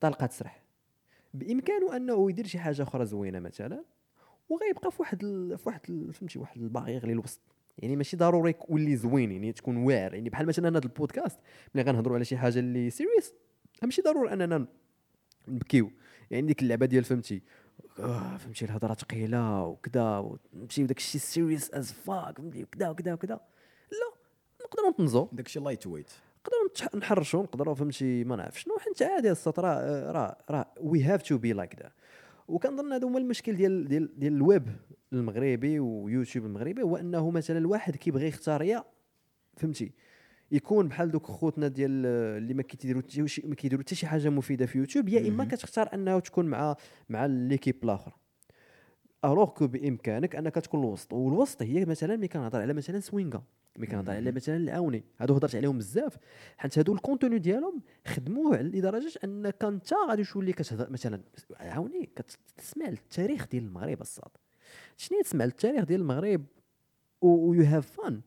[0.00, 0.62] طلقة تسرح
[1.34, 3.84] بإمكانه أنه يدير شي حاجة أخرى زوينة مثلا
[4.48, 5.58] وغيبقى في واحد ال...
[5.58, 6.12] في واحد ال...
[6.12, 7.40] فهمتي واحد الباغي للوسط
[7.78, 10.14] يعني ماشي ضروري يولي زوين يعني تكون واعر.
[10.14, 11.38] يعني بحال مثلا هذا البودكاست
[11.74, 13.34] ملي غنهضروا على شي حاجة اللي serious
[13.82, 14.66] ماشي ضروري أننا
[15.48, 15.90] نبكيو.
[16.30, 17.42] يعني ديك اللعبة ديال فهمتي
[18.38, 23.40] فهمتي الهضرة ثقيله وكذا ونمشيو داك الشيء serious as fuck فهمتي وكذا وكذا وكذا
[23.92, 24.16] لا
[24.64, 26.10] نقدروا نطنزوا داكشي lightweight
[26.40, 31.22] نقدروا نحرشوا نقدروا فهمتي ما نعرف شنو حيت عادي الصوت راه راه راه we have
[31.22, 31.92] to be like that
[32.48, 34.68] وكنظن هذا هو المشكل ديال ديال ديال الويب
[35.12, 38.84] المغربي ويوتيوب المغربي هو أنه مثلا الواحد كيبغي يختار يا
[39.56, 39.92] فهمتي
[40.52, 43.02] يكون بحال دوك خوتنا ديال اللي ما كيديروا
[43.44, 46.76] ما كيديروا حتى شي حاجة مفيدة في يوتيوب يا إما كتختار انه تكون مع
[47.08, 48.16] مع l'équipe الآخر.
[49.24, 53.42] alors que بإمكانك أنك تكون الوسط والوسط هي مثلا ملي كنهضر على مثلا سوينغا
[53.76, 56.16] ملي كنهضر على مثلا العاوني هادو هضرت عليهم بزاف
[56.56, 61.20] حيت هادو ال contenu ديالهم خدموه لدرجة أنك أنت غادي تولي كتهضر مثلا
[61.56, 64.30] عاوني كتسمع التاريخ ديال المغرب آ الصاط.
[64.96, 66.44] شنو تسمع التاريخ ديال المغرب؟
[67.20, 68.20] و you have fun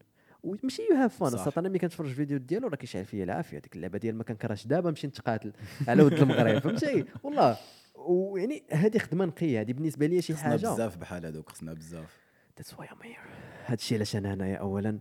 [0.43, 3.59] ماشي you have fun أنا ملي كنتفرج فيديو ديالو راه كيشعل فيا العافية.
[3.59, 5.53] ديك اللعبة ديال ما كنكرهش دابا نمشي نتقاتل
[5.87, 6.59] على ود المغرب.
[6.59, 7.57] فهمتي؟ والله.
[7.95, 9.61] ويعني هذه خدمة نقية.
[9.61, 10.73] هذه بالنسبة لي شي خصنا حاجة.
[10.73, 12.17] بزاف بحال هذوك خصنا بزاف.
[12.57, 13.19] that's why I'm here
[13.65, 14.99] هادشي علاش أنا هنايا اولا.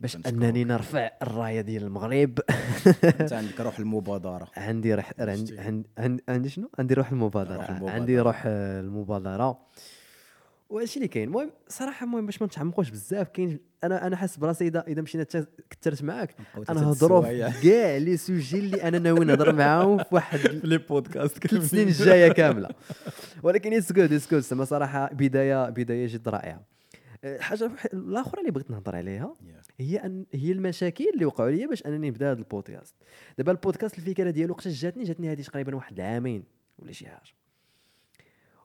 [0.00, 0.16] باش.
[0.26, 2.38] أنني نرفع الراية ديال المغرب.
[3.04, 4.48] أنت عندك روح المبادرة.
[4.56, 5.84] عندي روح عندي.
[6.28, 7.90] عندي, شنو؟ عندي روح المبادرة.
[7.90, 9.58] عندي روح المبادرة.
[10.68, 11.28] وهادشي اللي كاين.
[11.28, 15.26] المهم صراحة المهم باش ما نتعمقوش بزاف كاين أنا أنا حاسس براسي إذا إذا مشينا
[15.70, 16.36] كثرت معاك
[16.70, 17.22] أنا هضروا
[17.62, 22.32] كاع les sujets اللي أنا ناوي نهضر معاهم في واحد les podcasts ثلاث سنين الجاية
[22.32, 22.68] كاملة.
[23.42, 26.62] ولكن it's good it's good زعما صراحة بداية بداية جد رائعة.
[27.24, 29.34] أه، حاجة وح- الاخرى اللي بغيت نهضر عليها
[29.80, 32.94] هي أن هي المشاكل اللي وقعوا لي باش أنني نبدأ هذا البودكاست.
[33.38, 36.44] دابا البودكاست الفكرة ديالو وقتاش جاتني؟ جاتني هذه تقريبا واحد العامين
[36.78, 37.30] ولا شي حاجة.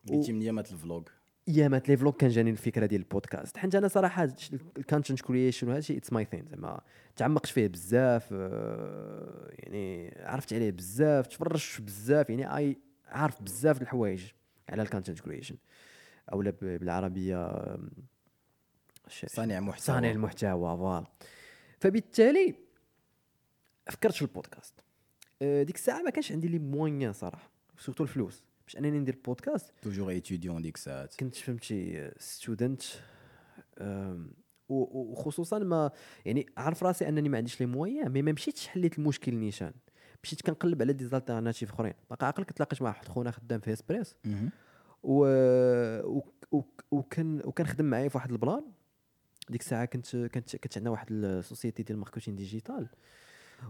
[0.03, 1.07] بديتي من ايامات ال vlog
[1.47, 3.57] ايامات les vlogs كان جاني الفكرة ديال البودكاست.
[3.57, 4.29] حيت أنا صراحة
[4.77, 6.81] ال content creation وهذا الشيء it's my thing زعما
[7.15, 14.31] تعمقت فيه بزاف آه، يعني عرفت عليه بزاف تفرجت بزاف يعني اي عارف بزاف الحوايج
[14.69, 15.55] على ال content creation
[16.33, 17.77] أو بالعربية
[19.09, 19.85] صانع محتوى.
[19.85, 21.05] صانع المحتوى voilà.
[21.79, 22.55] فبالتالي
[23.89, 24.73] فكرت في البودكاست.
[25.41, 28.43] آه، ديك الساعة ما كانش عندي les moyens صراحة surtout الفلوس.
[28.71, 32.81] باش انني ندير بودكاست toujours étudiant ديك الساعات كنت فهمتي student
[34.69, 35.91] وخصوصا ما
[36.25, 39.73] يعني عارف راسي أنني ما عنديش les moyens mais ما مشيتش حليت المشكل نيشان.
[40.23, 41.93] مشيت كنقلب على des alternatives أخرين.
[42.09, 44.15] باقي عاقل كنت لاقيت مع واحد خونا خدام في اسبريس.
[45.03, 45.25] و...
[46.03, 46.21] و...
[46.51, 46.61] و...
[46.91, 48.63] وكان وكان خدم معايا في واحد البلان.
[49.49, 52.87] ديك الساعة كنت كانت كانت عندنا واحد ال société ديال ال marketing digital و-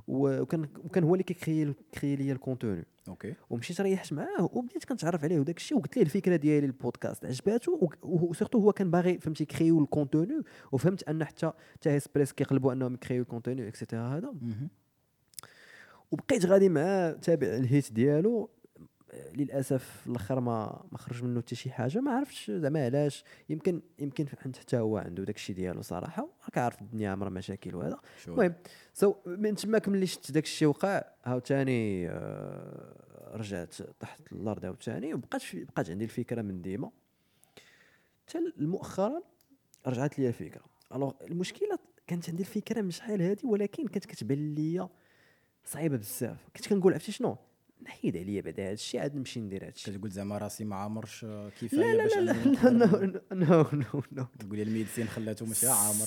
[0.08, 2.86] وكان وكان هو اللي كيكري كيكري لي ال contenu.
[3.08, 3.34] ok.
[3.50, 7.90] ومشيت ريحت معاه وبديت كنتعرف عليه وداك الشيء وقلت ليه الفكرة ديالي البودكاست عجباتو و-
[8.04, 12.74] و surtout هو كان باغي فهمتي كيكريو ال contenu وفهمت أن حتى حتى اسبريس كيقلبوا
[12.74, 14.34] أنهم يكريو ال contenu et cetera هذا.
[16.12, 18.50] وبقيت غادي معاه تابع الهيت ديالو.
[19.14, 22.00] للأسف الأخر ما ما خرج منه حتى شي حاجة.
[22.00, 23.24] ما عرفتش زعما علاش.
[23.50, 26.28] يمكن يمكن عند حتى هو عنده داك الشيء ديالو صراحة.
[26.46, 28.00] راك عارف الدنيا عامرة مشاكل وهذا.
[28.28, 28.54] المهم
[28.94, 35.42] so من تماك ملي شفت داك الشيء وقع عاوتاني آه، رجعت تحت الأرض عاوتاني وبقات
[35.54, 36.92] بقات عندي الفكرة من ديما.
[38.28, 39.22] حتى مؤخرا
[39.88, 40.64] رجعت لي الفكرة.
[40.96, 44.90] alors المشكلة كانت عندي الفكرة من شحال هادي ولكن كانت كتبان ليا
[45.66, 46.38] صعيبة بزاف.
[46.56, 47.38] كنت كنقول عرفتي شنو؟
[47.86, 51.26] نحيد عليا بعدا هذا الشيء عاد نمشي ندير هذا الشيء كتقول زعما راسي ما عامرش
[51.62, 52.86] كفايه لا لا باش لا لا.
[52.86, 56.06] نقدر- no no no تقول لي ال médecin خلاته ماشي عامر.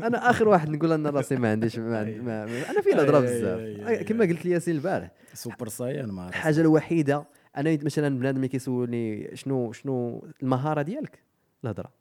[0.00, 3.16] أنا آخر واحد نقول أنا راسي ما عنديش ما, عندي- ما, ما أنا أي- أي-
[3.22, 4.02] بزاف.
[4.02, 5.10] كما قلت لي ياسين البارح.
[5.34, 6.28] super saiyan ما.
[6.28, 7.26] الحاجة الوحيدة
[7.56, 11.18] أنا مثلا بنادم اللي كيسولني شنو شنو المهارة ديالك؟
[11.64, 11.92] الهضرة.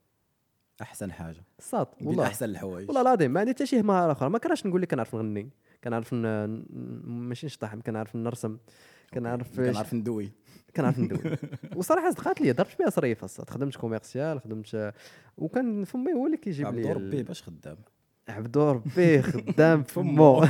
[0.81, 1.43] أحسن حاجة.
[1.59, 2.23] صاط والله والله.
[2.27, 2.87] أحسن الحوايج.
[2.87, 4.29] والله العظيم ما عندي حتى شي مهارة أخرى.
[4.29, 5.49] ما كرهتش نقول لك كنعرف نغني.
[5.83, 8.57] كنعرف ماشي نشطح كنعرف نرسم
[9.13, 10.31] كنعرف كنعرف ندوي.
[10.75, 11.19] كنعرف ندوي.
[11.77, 14.93] وصراحة صدقات لي ضربت بها صريفة الصاط خدمت commercial خدمت
[15.37, 17.77] وكان فمي هو اللي كيجيب لي ربي ال- باش خدام.
[18.29, 20.45] عبدو ربي خدام فمو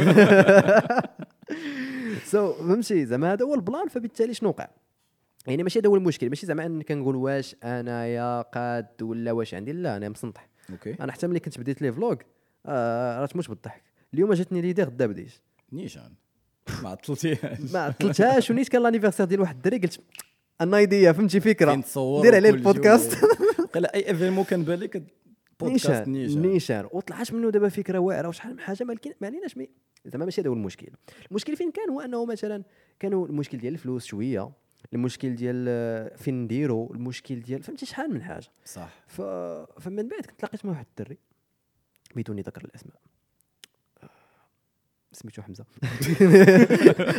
[2.25, 4.67] so فهمتي؟ زعما هذا هو البلان فبالتالي شنو وقع؟
[5.47, 9.71] يعني ماشي هذا هو المشكل ماشي زعما أني كنقول واش أنايا قاد ولا واش عندي
[9.73, 10.95] لا أنا مسنطح okay.
[11.01, 12.15] أنا حتى ملي كنت بديت les vlogs
[12.65, 13.83] آه راه تموت بالضحك.
[14.13, 15.33] اليوم جاتني l'idée غدا بديت
[15.71, 16.13] نيشان.
[16.83, 19.99] ما عطلتيهاش ما عطلتهاش ونيت كان l'anniversaire ديال واحد الدري قلت
[20.61, 21.83] أنا idea فهمتي فكره
[22.21, 23.25] دير عليه البودكاست.
[23.73, 25.13] قال أي événement كان بالي كت-
[25.59, 26.87] بودكاست نيشان نيشان.
[26.91, 28.83] وطلعت منه دابا فكرة واعرة وشحال من حاجة
[29.21, 29.55] ما عليناش
[30.05, 30.87] زعما ماشي هذا هو المشكل.
[31.29, 32.63] المشكل فين كان؟ هو أنه مثلا
[32.99, 34.51] كانوا المشكل ديال الفلوس شوية
[34.93, 38.47] المشكل ديال آه، فين نديرو المشكل ديال فهمتي شحال من حاجة.
[38.65, 38.89] صح.
[39.07, 39.21] ف...
[39.79, 41.17] فمن بعد كنت مع واحد الدري
[42.15, 42.99] بدون ذكر الأسماء.
[45.13, 45.65] سميتو حمزة.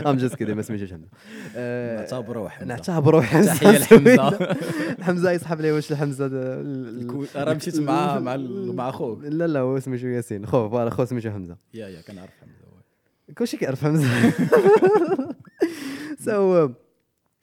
[0.07, 1.09] I'm just kidding ما سميتوش حمزة.
[1.57, 2.67] آه، نعتبروه حمزة.
[2.67, 3.55] نعتبروه حمزة.
[3.55, 4.57] تحية لحمزة.
[5.07, 6.27] حمزة يسحب لي واش حمزه
[7.37, 8.37] راه مشيت مع مع
[8.73, 10.47] مع خوك لا لا هو سميتو ياسين.
[10.47, 11.57] خو voilà خو سميتو حمزة.
[11.75, 12.55] يا يا كنعرف حمزة.
[13.39, 14.09] كلشي كيعرف حمزة.
[16.25, 16.69] so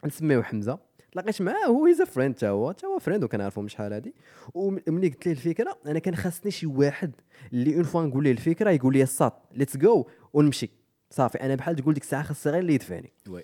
[0.05, 0.91] نسميو حمزة.
[1.15, 2.71] لقيت معاه هو he's friend تا هو.
[2.71, 4.13] تا هو friend وكنعرفو من شحال هادي.
[4.53, 7.11] وملي قلت ليه الفكرة أنا كان خاصني شي واحد
[7.53, 10.69] اللي une fois نقول ليه الفكرة يقول لي الساط let's go ونمشي.
[11.09, 13.11] صافي أنا بحال تقول ديك الساعة خاص غير اللي يدفعني.
[13.29, 13.43] oui.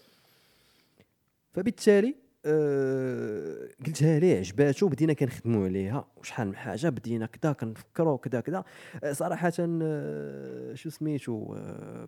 [1.53, 2.15] فبالتالي
[2.45, 6.07] آه قلتها ليه عجباتو بدينا كنخدموا عليها.
[6.17, 8.63] وشحال من حاجة بدينا كذا كنفكروا كذا كذا
[9.03, 12.07] آه صراحة آه شو سميتو آه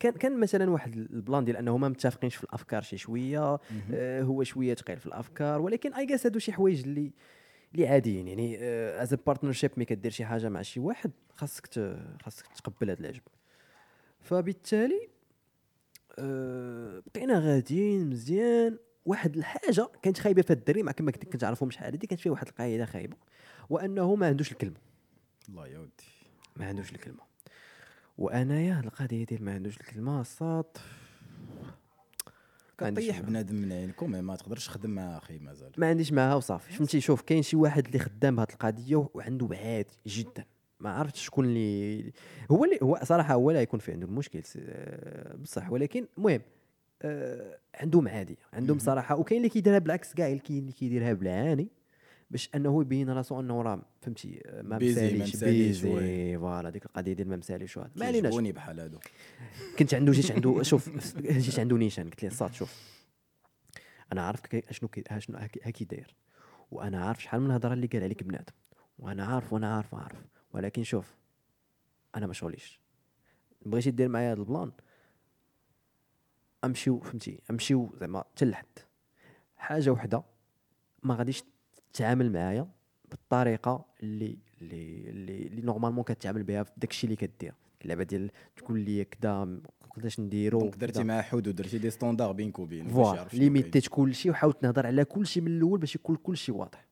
[0.00, 3.58] كان كان مثلا واحد ال plan ديال أنه ما متفقينش في الأفكار شي شوية.
[3.94, 7.12] آه هو شوية ثقيل في الأفكار ولكن اي جاس هادو شي حوايج اللي
[7.74, 8.28] اللي عاديين.
[8.28, 8.58] يعني
[9.02, 11.66] as partnership ملي كدير شي حاجة مع شي واحد خاصك
[12.22, 13.22] خاصك تقبل هذا العجب.
[14.20, 15.08] فبالتالي
[16.18, 18.78] آه، بقينا غاديين مزيان.
[19.04, 22.48] واحد الحاجة كانت خايبة في الدري مع كما كنت عارفهم شحال هادي كانت فيها واحد
[22.48, 23.16] القاعدة خايبة.
[23.70, 24.76] وأنه ما عندوش الكلمة.
[25.48, 25.90] الله يا ودي.
[26.56, 27.30] ما عندوش الكلمة.
[28.18, 30.78] وأنايا القضية ديال ما عندوش الكلمة صات
[32.78, 33.26] كطيح معاه.
[33.26, 36.72] بنادم من عينكم ما تقدرش تخدم مع أخي مازال ما عنديش معاها وصافي.
[36.72, 40.44] فهمتي شوف كاين شي واحد اللي خدام بهذه القضية وعنده عادي جدا.
[40.80, 42.12] ما عرفتش شكون اللي
[42.50, 45.70] هو اللي هو صراحة هو اللي يكون في عنده المشكل آه، بصح.
[45.70, 46.40] ولكن المهم
[47.02, 49.16] آه، عندهم عاديه عندهم صراحة.
[49.16, 51.68] وكاين اللي كيديرها بالعكس كاع اللي كيديرها بالعاني
[52.30, 57.28] باش أنه يبين راسو أنه راه فهمتي آه، ما مساليش busy voilà ديك القضية ديال
[57.28, 58.34] ما مساليش وهذا ما عليناش.
[58.34, 58.98] بحال هادو.
[59.78, 63.00] كنت عنده جيت عنده شوف جيت عنده نيشان قلت له ساط شوف.
[64.12, 66.14] أنا عارف كي أشنو كي أشنو هاكي داير
[66.70, 68.52] وأنا عارف شحال من الهضره اللي قال عليك بنادم.
[68.98, 70.18] وأنا عارف وأنا عارف عارف
[70.52, 71.16] ولكن شوف
[72.16, 72.80] أنا ما شغليش.
[73.66, 74.72] بغيتي دير معايا هذا ال plan؟
[76.64, 78.66] أمشيو فهمتي؟ أمشيو زعما حتى لحد.
[79.56, 80.22] حاجة وحدة
[81.02, 81.42] ما غاديش
[81.92, 82.68] تتعامل معايا
[83.10, 87.54] بالطريقة اللي اللي اللي, اللي normalement كتعامل بها في داكشي اللي كدير.
[87.82, 92.58] اللعبه ديال تقول لي كدا قداش نديرو donc درتي معاه حدود درتي des standards بينك
[92.58, 96.89] وبينه باش voilà ليميتيت كلشي وحاولت نهضر على كلشي من الأول باش يكون كلشي واضح.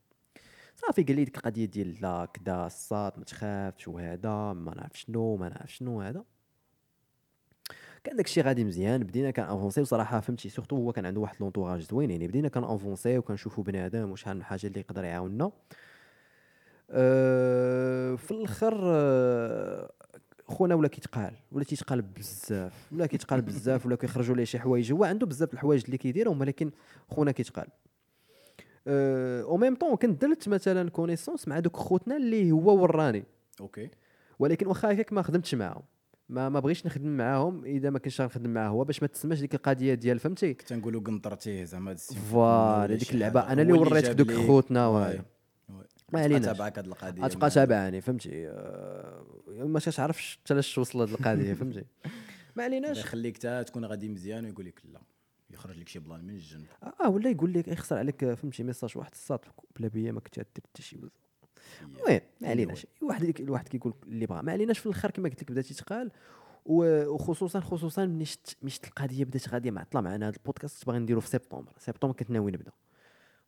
[0.88, 5.36] صافي قال لي ديك القضية ديال لا كدا الساط ما تخافش وهذا ما نعرف شنو
[5.36, 6.24] ما نعرف شنو هذا.
[8.04, 11.80] كان داكشي غادي مزيان بدينا كان avancer وصراحة فهمتي surtout هو كان عنده واحد l'entourage
[11.80, 15.50] زوين يعني بدينا كان avancer وكنشوفوا بنادم وشحال من حاجة اللي يقدر يعاوننا.
[16.90, 19.90] أه في الآخر أه
[20.46, 25.04] خونا ولا كيتقال ولا تيتقال بزاف ولا كيتقال بزاف ولا كيخرجوا ليه شي حوايج هو
[25.04, 26.70] عنده بزاف الحوايج اللي كيديرهم ولكن
[27.08, 27.68] خونا كيتقال.
[28.88, 33.24] au même temps كنت درت مثلا connaissance مع دوك خوتنا اللي هو وراني.
[33.60, 33.90] okay.
[34.38, 35.82] ولكن واخا هكاك ما خدمتش معاهم.
[36.28, 39.54] ما ما بغيتش نخدم معاهم إذا ما كنتش غنخدم معاه هو باش ما تسماش ديك
[39.54, 43.40] القضية ديال فهمتي؟ كنت نقولوا قنطرتيه زعما voilà ديك اللعبة.
[43.40, 44.32] أنا اللي وريتك دوك.
[44.32, 45.20] خوتنا oui.
[46.12, 51.08] ما عليناش تابعك هاد القضية غتبقى تابعني فهمتي؟ آه، ما كتعرفش حتى لاش وصل هاد
[51.08, 51.84] القضية فهمتي؟
[52.56, 52.98] ما عليناش.
[52.98, 55.00] يخليك تا تكون غادي مزيان ويقول لك لا.
[55.50, 56.66] يخرج لك شي plan من الجنب.
[57.04, 59.44] آه ولا يقول لك يخسر عليك آه، فهمتي message واحد الساط
[59.78, 61.10] بلا بيا ما كنت دير حتى شي وزن
[61.82, 64.42] المهم ما عليناش واحد الواحد كيقول اللي بغا.
[64.42, 66.10] ما عليناش في الآخر كما قلت لك بدا تيتقال
[66.66, 71.20] وخصوصا خصوصا ملي شت ملي شت القضية بدات غاديه معطله معنا هذا البودكاست باغي نديرو
[71.20, 71.72] في سبتمبر.
[71.78, 72.72] سبتمبر كنت ناوي نبدأ.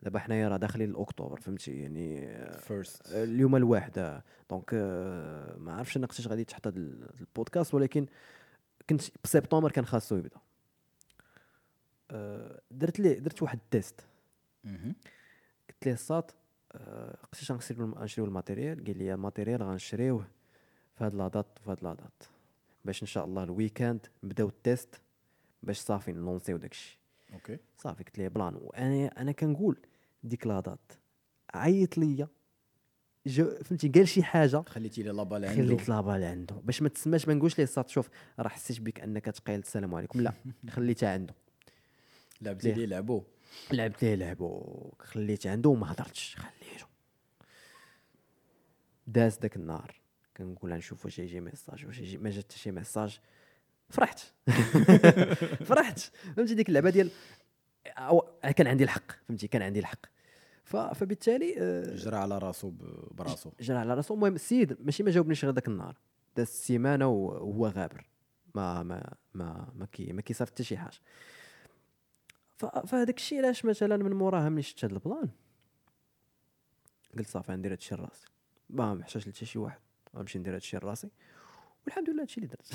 [0.03, 4.23] دابا حنايا راه داخلين لاكتوبر فهمتي يعني آه، first اليوم الواحد آه.
[4.51, 8.07] donc آه، ما عرفتش أنا وقتاش غادي تحط هذا ال- البودكاست ولكن
[8.91, 10.37] كنت بسبتمبر كان خاصو يبدأ.
[10.37, 10.41] آه،
[12.71, 14.01] درت لي درت واحد ال test.
[14.65, 16.35] قلت ليه الساط
[16.73, 18.85] آه، قلت غنشريو الم- غنشريو ال matériel.
[18.85, 20.27] قال لي ال matériel غنشريوه
[20.99, 22.23] في هاد la date في هاد la date
[22.85, 25.01] باش إن شاء الله ال weekend نبداو ال test
[25.63, 26.99] باش صافي نلونسيو داكشي
[27.33, 27.59] okay.
[27.79, 28.55] صافي قلت ليه plan.
[28.55, 29.77] وأنا أنا كنقول
[30.25, 30.93] ديك la date
[31.55, 32.29] عيط ليا.
[33.27, 34.61] جو فهمتي؟ قال شي حاجة.
[34.63, 35.63] خليتي لي la balle عنده.
[35.67, 36.55] خليت la balle عنده.
[36.55, 38.09] باش ما تسماش ما نقولش ليه الساط شوف
[38.39, 39.59] راه حسيت بك أنك تقيل.
[39.59, 40.21] السلام عليكم.
[40.21, 40.33] لا
[40.71, 41.35] خليتها عنده.
[42.41, 43.23] لعبتي لي لعبو؟
[43.73, 44.63] لعبت ليه لعبو؟
[44.99, 46.37] خليت عنده وما هضرتش.
[46.37, 46.87] خليته
[49.07, 49.95] داز داك النهار.
[50.37, 53.21] كنقول نشوف واش يجي message واش يجي ما جات حتى شي message.
[53.91, 54.21] فرحت.
[55.69, 55.99] فرحت.
[56.37, 57.11] فهمتي؟ ديك اللعبة ديال
[57.87, 58.21] أو
[58.57, 59.13] كان عندي الحق.
[59.29, 60.07] فهمتي؟ كان عندي الحق.
[60.65, 62.73] ف- فبالتالي آه، جرى على راسو
[63.11, 63.53] براسو.
[63.61, 64.15] جرى على راسو.
[64.15, 65.97] المهم السيد ماشي ما جاوبنيش غير ذاك النهار.
[66.37, 68.07] داز السيمانة وهو غابر.
[68.55, 70.99] ما ما ما ما كي ما كيصيفط حتى شي حاجة.
[72.67, 75.29] فهذاك الشيء علاش مثلا من موراها ملي شفت هذا ال plan؟
[77.19, 78.27] قلت صافي غندير هادشي لراسي.
[78.71, 79.81] ما محتاج لحتى شي واحد
[80.17, 81.11] غنمشي ندير هادشي لراسي.
[81.85, 82.73] والحمد لله هادشي اللي درت.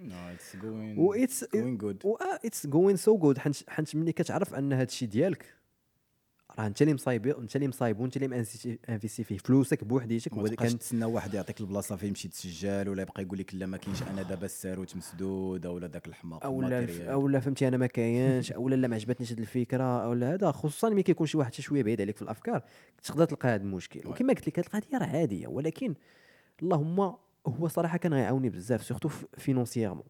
[0.00, 4.12] no it's going و it's going good و it's going so good حنت حنت ملي
[4.12, 5.54] كتعرف أن هادشي ديالك
[6.58, 8.44] راه انت اللي مصايب انت اللي مصايب وانت اللي
[8.88, 13.22] investi فيه فلوسك بوحديتك ما تبقاش تسنى واحد يعطيك البلاصة فين تمشي تسجل ولا يبقى
[13.22, 16.81] يقول لك لا ما كاينش أنا دابا الساروت مسدود ولا داك الحماق أو لا ال
[16.81, 17.08] matériel.
[17.08, 20.50] أو لا فهمتي أنا ما كاينش أو لا ما عجبتنيش هذه الفكرة أو لا هذا
[20.50, 22.62] خصوصا ملي كيكون شي واحد شوية بعيد عليك في الأفكار
[23.02, 25.94] تقدر تلقى هذا المشكل وكما قلت لك هذه القضية راه عادية ولكن
[26.62, 27.14] اللهم
[27.46, 29.08] هو صراحة كان غيعاوني بزاف surtout
[29.38, 30.04] financièrement.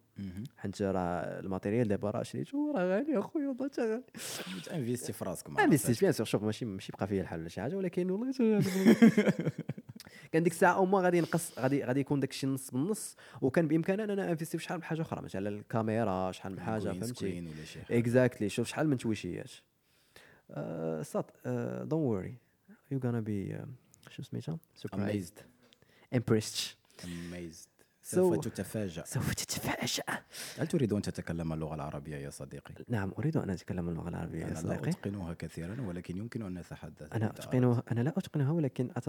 [0.57, 4.03] حيت راه ال matériel دابا راه شريتو راه غالي اخويا والله تا غالي
[4.65, 7.41] تا investi في راسك ما investi ش bien sûr شوف ماشي ماشي بقى فيا الحال
[7.41, 8.33] ولا شي حاجة ولكن والله.
[10.33, 13.69] كان ديك الساعة أو ما غادي ينقص غادي غادي يكون داك الشيء نص بالنص وكان
[13.69, 17.39] بامكاني أننا investi في شحال من حاجة أخرى مثلا الكاميرا شحال من حاجة فهمتي؟
[17.91, 19.51] exactly شوف شحال من تويشيات.
[21.03, 22.37] صات don't worry
[22.91, 23.59] you gonna be
[24.11, 25.39] شو سميتها surprised
[26.15, 26.57] amazed
[27.05, 27.67] amazed
[28.05, 29.05] سوف تتفاجأ.
[29.07, 30.03] سوف تتفاجأ.
[30.59, 34.45] هل تريد أن تتكلم اللغة العربية يا صديقي؟ نعم أريد أن أتكلم اللغة العربية يا
[34.47, 34.91] أنا لا صديقي.
[34.91, 37.13] أتقنها كثيرا ولكن يمكن أن نتحدث.
[37.13, 39.09] أنا أنت أتقنها أنا لا أتقنها ولكن أص-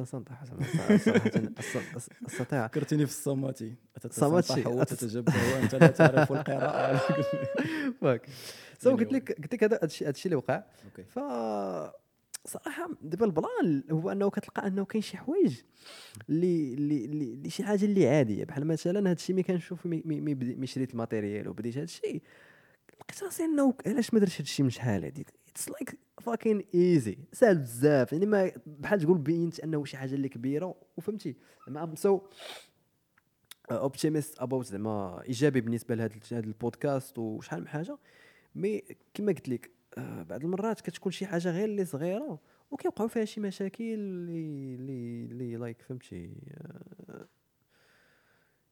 [2.27, 2.67] أستطيع.
[2.67, 3.75] فكرتني في الصماتي
[4.09, 4.53] صماتي.
[4.53, 7.01] أتتصنطح وتتجبر وأنت لا تعرف القراءة.
[8.79, 10.63] so قلت لك قلت لك هذا هادشي اللي وقع.
[11.07, 11.19] ف
[12.45, 15.61] صراحة دابا ال plan هو أنه كتلقى أنه كاين شي حوايج
[16.29, 18.43] اللي اللي اللي شي حاجة اللي عادية.
[18.43, 22.21] بحال مثلا هذا الشيء ملي كنشوف مي- مي مي شريت ال matériel وبديت هذا الشيء
[23.01, 27.17] لقيت راسي أنه علاش ما درتش هذا الشيء من شحال هذيك it's like fucking easy
[27.31, 28.13] سهل بزاف.
[28.13, 31.35] يعني ما بحال تقول بينت أنه شي حاجة اللي كبيرة وفهمتي.
[31.69, 32.21] زعما so
[33.71, 37.97] optimist about زعما إيجابي بالنسبة لهذا هذا البودكاست وشحال من حاجة.
[38.55, 38.83] mais
[39.13, 42.39] كما قلت لك بعض المرات كتكون شي حاجة غير اللي صغيرة
[42.71, 46.33] وكيوقعوا فيها شي مشاكل اللي اللي اللي like فهمتي؟
[47.09, 47.27] آه،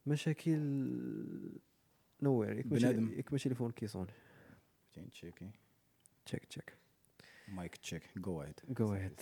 [0.05, 0.59] مشاكل
[2.22, 3.11] نوير ياك ماشي بنادم.
[3.13, 4.07] ياك ماشي تليفون كيصون
[5.11, 5.51] checky
[6.26, 6.78] check check
[7.47, 9.22] mic check go ahead go ahead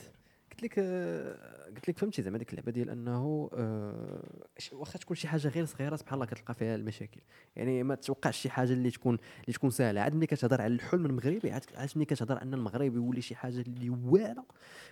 [0.51, 4.23] قلت لك آه، قلت لك فهمتي زعما ديك اللعبة ديال أنه آه،
[4.71, 7.21] واخا تكون شي حاجة غير صغيرة سبحان الله كتلقى فيها المشاكل.
[7.55, 10.01] يعني ما تتوقعش شي حاجة اللي تكون اللي تكون سهلة.
[10.01, 13.89] عاد ملي كتهضر على الحلم المغربي عاد ملي كتهضر أن المغرب يولي شي حاجة اللي
[13.89, 14.45] واعرة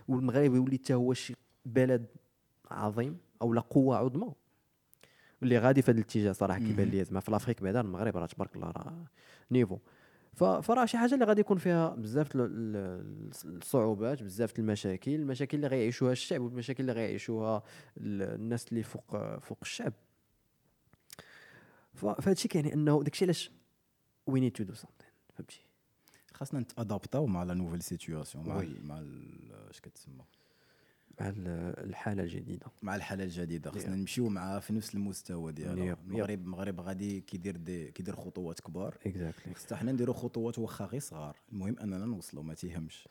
[0.08, 1.36] والمغرب يولي حتى هو شي
[1.66, 2.06] بلد
[2.72, 4.34] عظيم أو لا قوة عظمى.
[5.44, 7.20] اللي غادي في هذا الاتجاه صراحة كيبان لي زعما.
[7.20, 9.06] في l'Afrique بعدا المغرب راه تبارك الله راه
[9.52, 9.78] niveau.
[10.38, 15.68] فراه شي حاجة اللي غادي يكون فيها بزاف ال- ال- الصعوبات بزاف المشاكل المشاكل اللي
[15.68, 17.64] غيعيشوها الشعب والمشاكل اللي غيعيشوها
[17.98, 19.94] ال- الناس اللي فوق فوق الشعب.
[21.94, 23.52] فهذا الشيء كيعني أنه داكشي علاش
[24.28, 25.62] we need to do something فهمتي؟
[26.34, 29.04] خاصنا نتادابتاو مع la nouvelle situation مع مع
[29.70, 30.24] اش كتسمى.
[31.22, 32.66] مع ال- الحالة الجديدة.
[32.82, 33.72] مع الحالة الجديدة.
[33.72, 35.98] خصنا نمشيو معها في نفس المستوى ديالها.
[36.08, 38.98] المغرب المغرب غادي كيدير دي كيدير خطوات كبار.
[39.06, 41.36] exactly خصنا حنا نديرو خطوات واخا غير صغار.
[41.52, 43.08] المهم أننا نوصلوا ما تيهمش.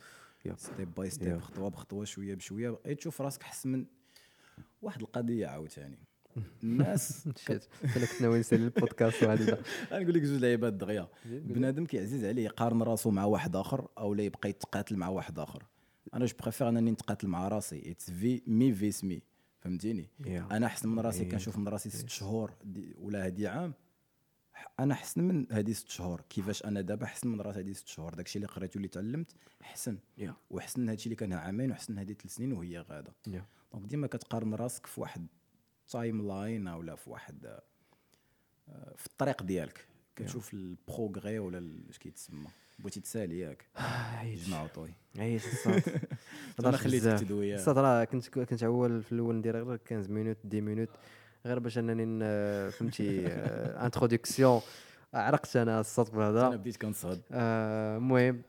[0.57, 1.41] step by step yep.
[1.41, 2.71] خطوة بخطوة شوية بشوية.
[2.71, 3.85] بقيت تشوف راسك حس من
[4.83, 5.99] واحد القضية عاوتاني.
[6.63, 7.65] الناس شيت
[7.97, 11.09] أنا كنت ناوي نسالي البودكاست وهذا غنقول لك جوج لعيبات دغيا.
[11.25, 15.63] بنادم كيعزيز عليه يقارن راسو مع واحد آخر أو لا يبقى يتقاتل مع واحد آخر.
[16.15, 17.91] أنا je préfère انني نتقاتل مع راسي.
[17.91, 19.23] it's في me vs me.
[19.59, 20.27] فهمتيني؟ Yeah.
[20.29, 21.31] أنا احسن من راسي Yeah.
[21.33, 23.75] كنشوف من راسي ست شهور دي ولا هادي عام
[24.81, 26.21] أنا احسن من هادي ست شهور.
[26.21, 29.33] كيفاش أنا دابا احسن من راسي هادي ست شهور؟ داكشي اللي قريت واللي تعلمت
[29.63, 29.99] احسن.
[30.21, 30.31] Yeah.
[30.51, 33.43] واحسن من هادشي اللي كان عامين واحسن من هادي ثلاث سنين وهي غاده Yeah.
[33.73, 35.27] donc ديما كتقارن راسك في واحد
[35.89, 37.47] timeline ولا في واحد
[38.69, 39.87] آه، في الطريق ديالك.
[40.17, 42.47] كتشوف ال progrès ولا اش كيتسمى.
[42.79, 43.67] بغيتي تسالي ياك.
[44.21, 44.95] عيش جمع وطوي.
[45.19, 45.83] عيش الصوت.
[46.61, 50.61] أنا خليتك تدوي الصوت راه كنت كنت أول في الأول ندير غير 15 minutes 10
[50.61, 50.89] minutes.
[51.47, 52.21] غير باش أنني
[52.71, 54.61] فهمتي introduction
[55.15, 57.21] عرقت أنا الصوت أنا بهذا بديت كنصهد.
[57.33, 58.43] آه، المهم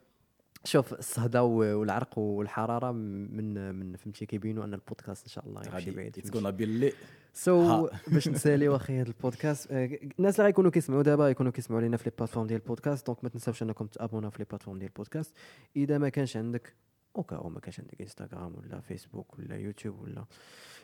[0.64, 6.18] شوف الصهده والعرق والحرارة من من فهمتي كيبينوا أن البودكاست إن شاء الله غادي بعيد
[6.18, 6.94] it's gonna be اللي
[7.38, 7.90] so ها.
[8.08, 12.10] باش نساليو أخي هذا البودكاست آه، الناس اللي غيكونوا كيسمعوا دابا يكونوا كيسمعوا لينا في
[12.10, 15.36] les plateformes ديال البودكاست donc ما تنساوش انكم تابونا في les plateformes ديال البودكاست.
[15.76, 16.76] إذا ما كانش عندك
[17.16, 20.26] اوكا أو ما كانش عندك انستغرام ولا فيسبوك ولا يوتيوب ولا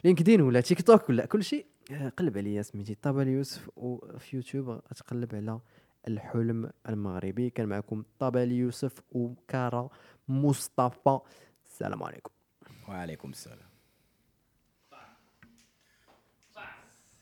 [0.04, 4.70] لينكدين ولا تيك توك ولا كل شيء آه، قلب عليا سميتي طابا اليوسف وفي يوتيوب
[4.70, 5.60] غتقلب على
[6.08, 7.50] الحلم المغربي.
[7.50, 9.90] كان معكم طابا اليوسف وكارا
[10.28, 11.20] مصطفى.
[11.66, 12.32] السلام عليكم.
[12.90, 13.73] وعليكم السلام.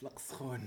[0.01, 0.61] طلق سخون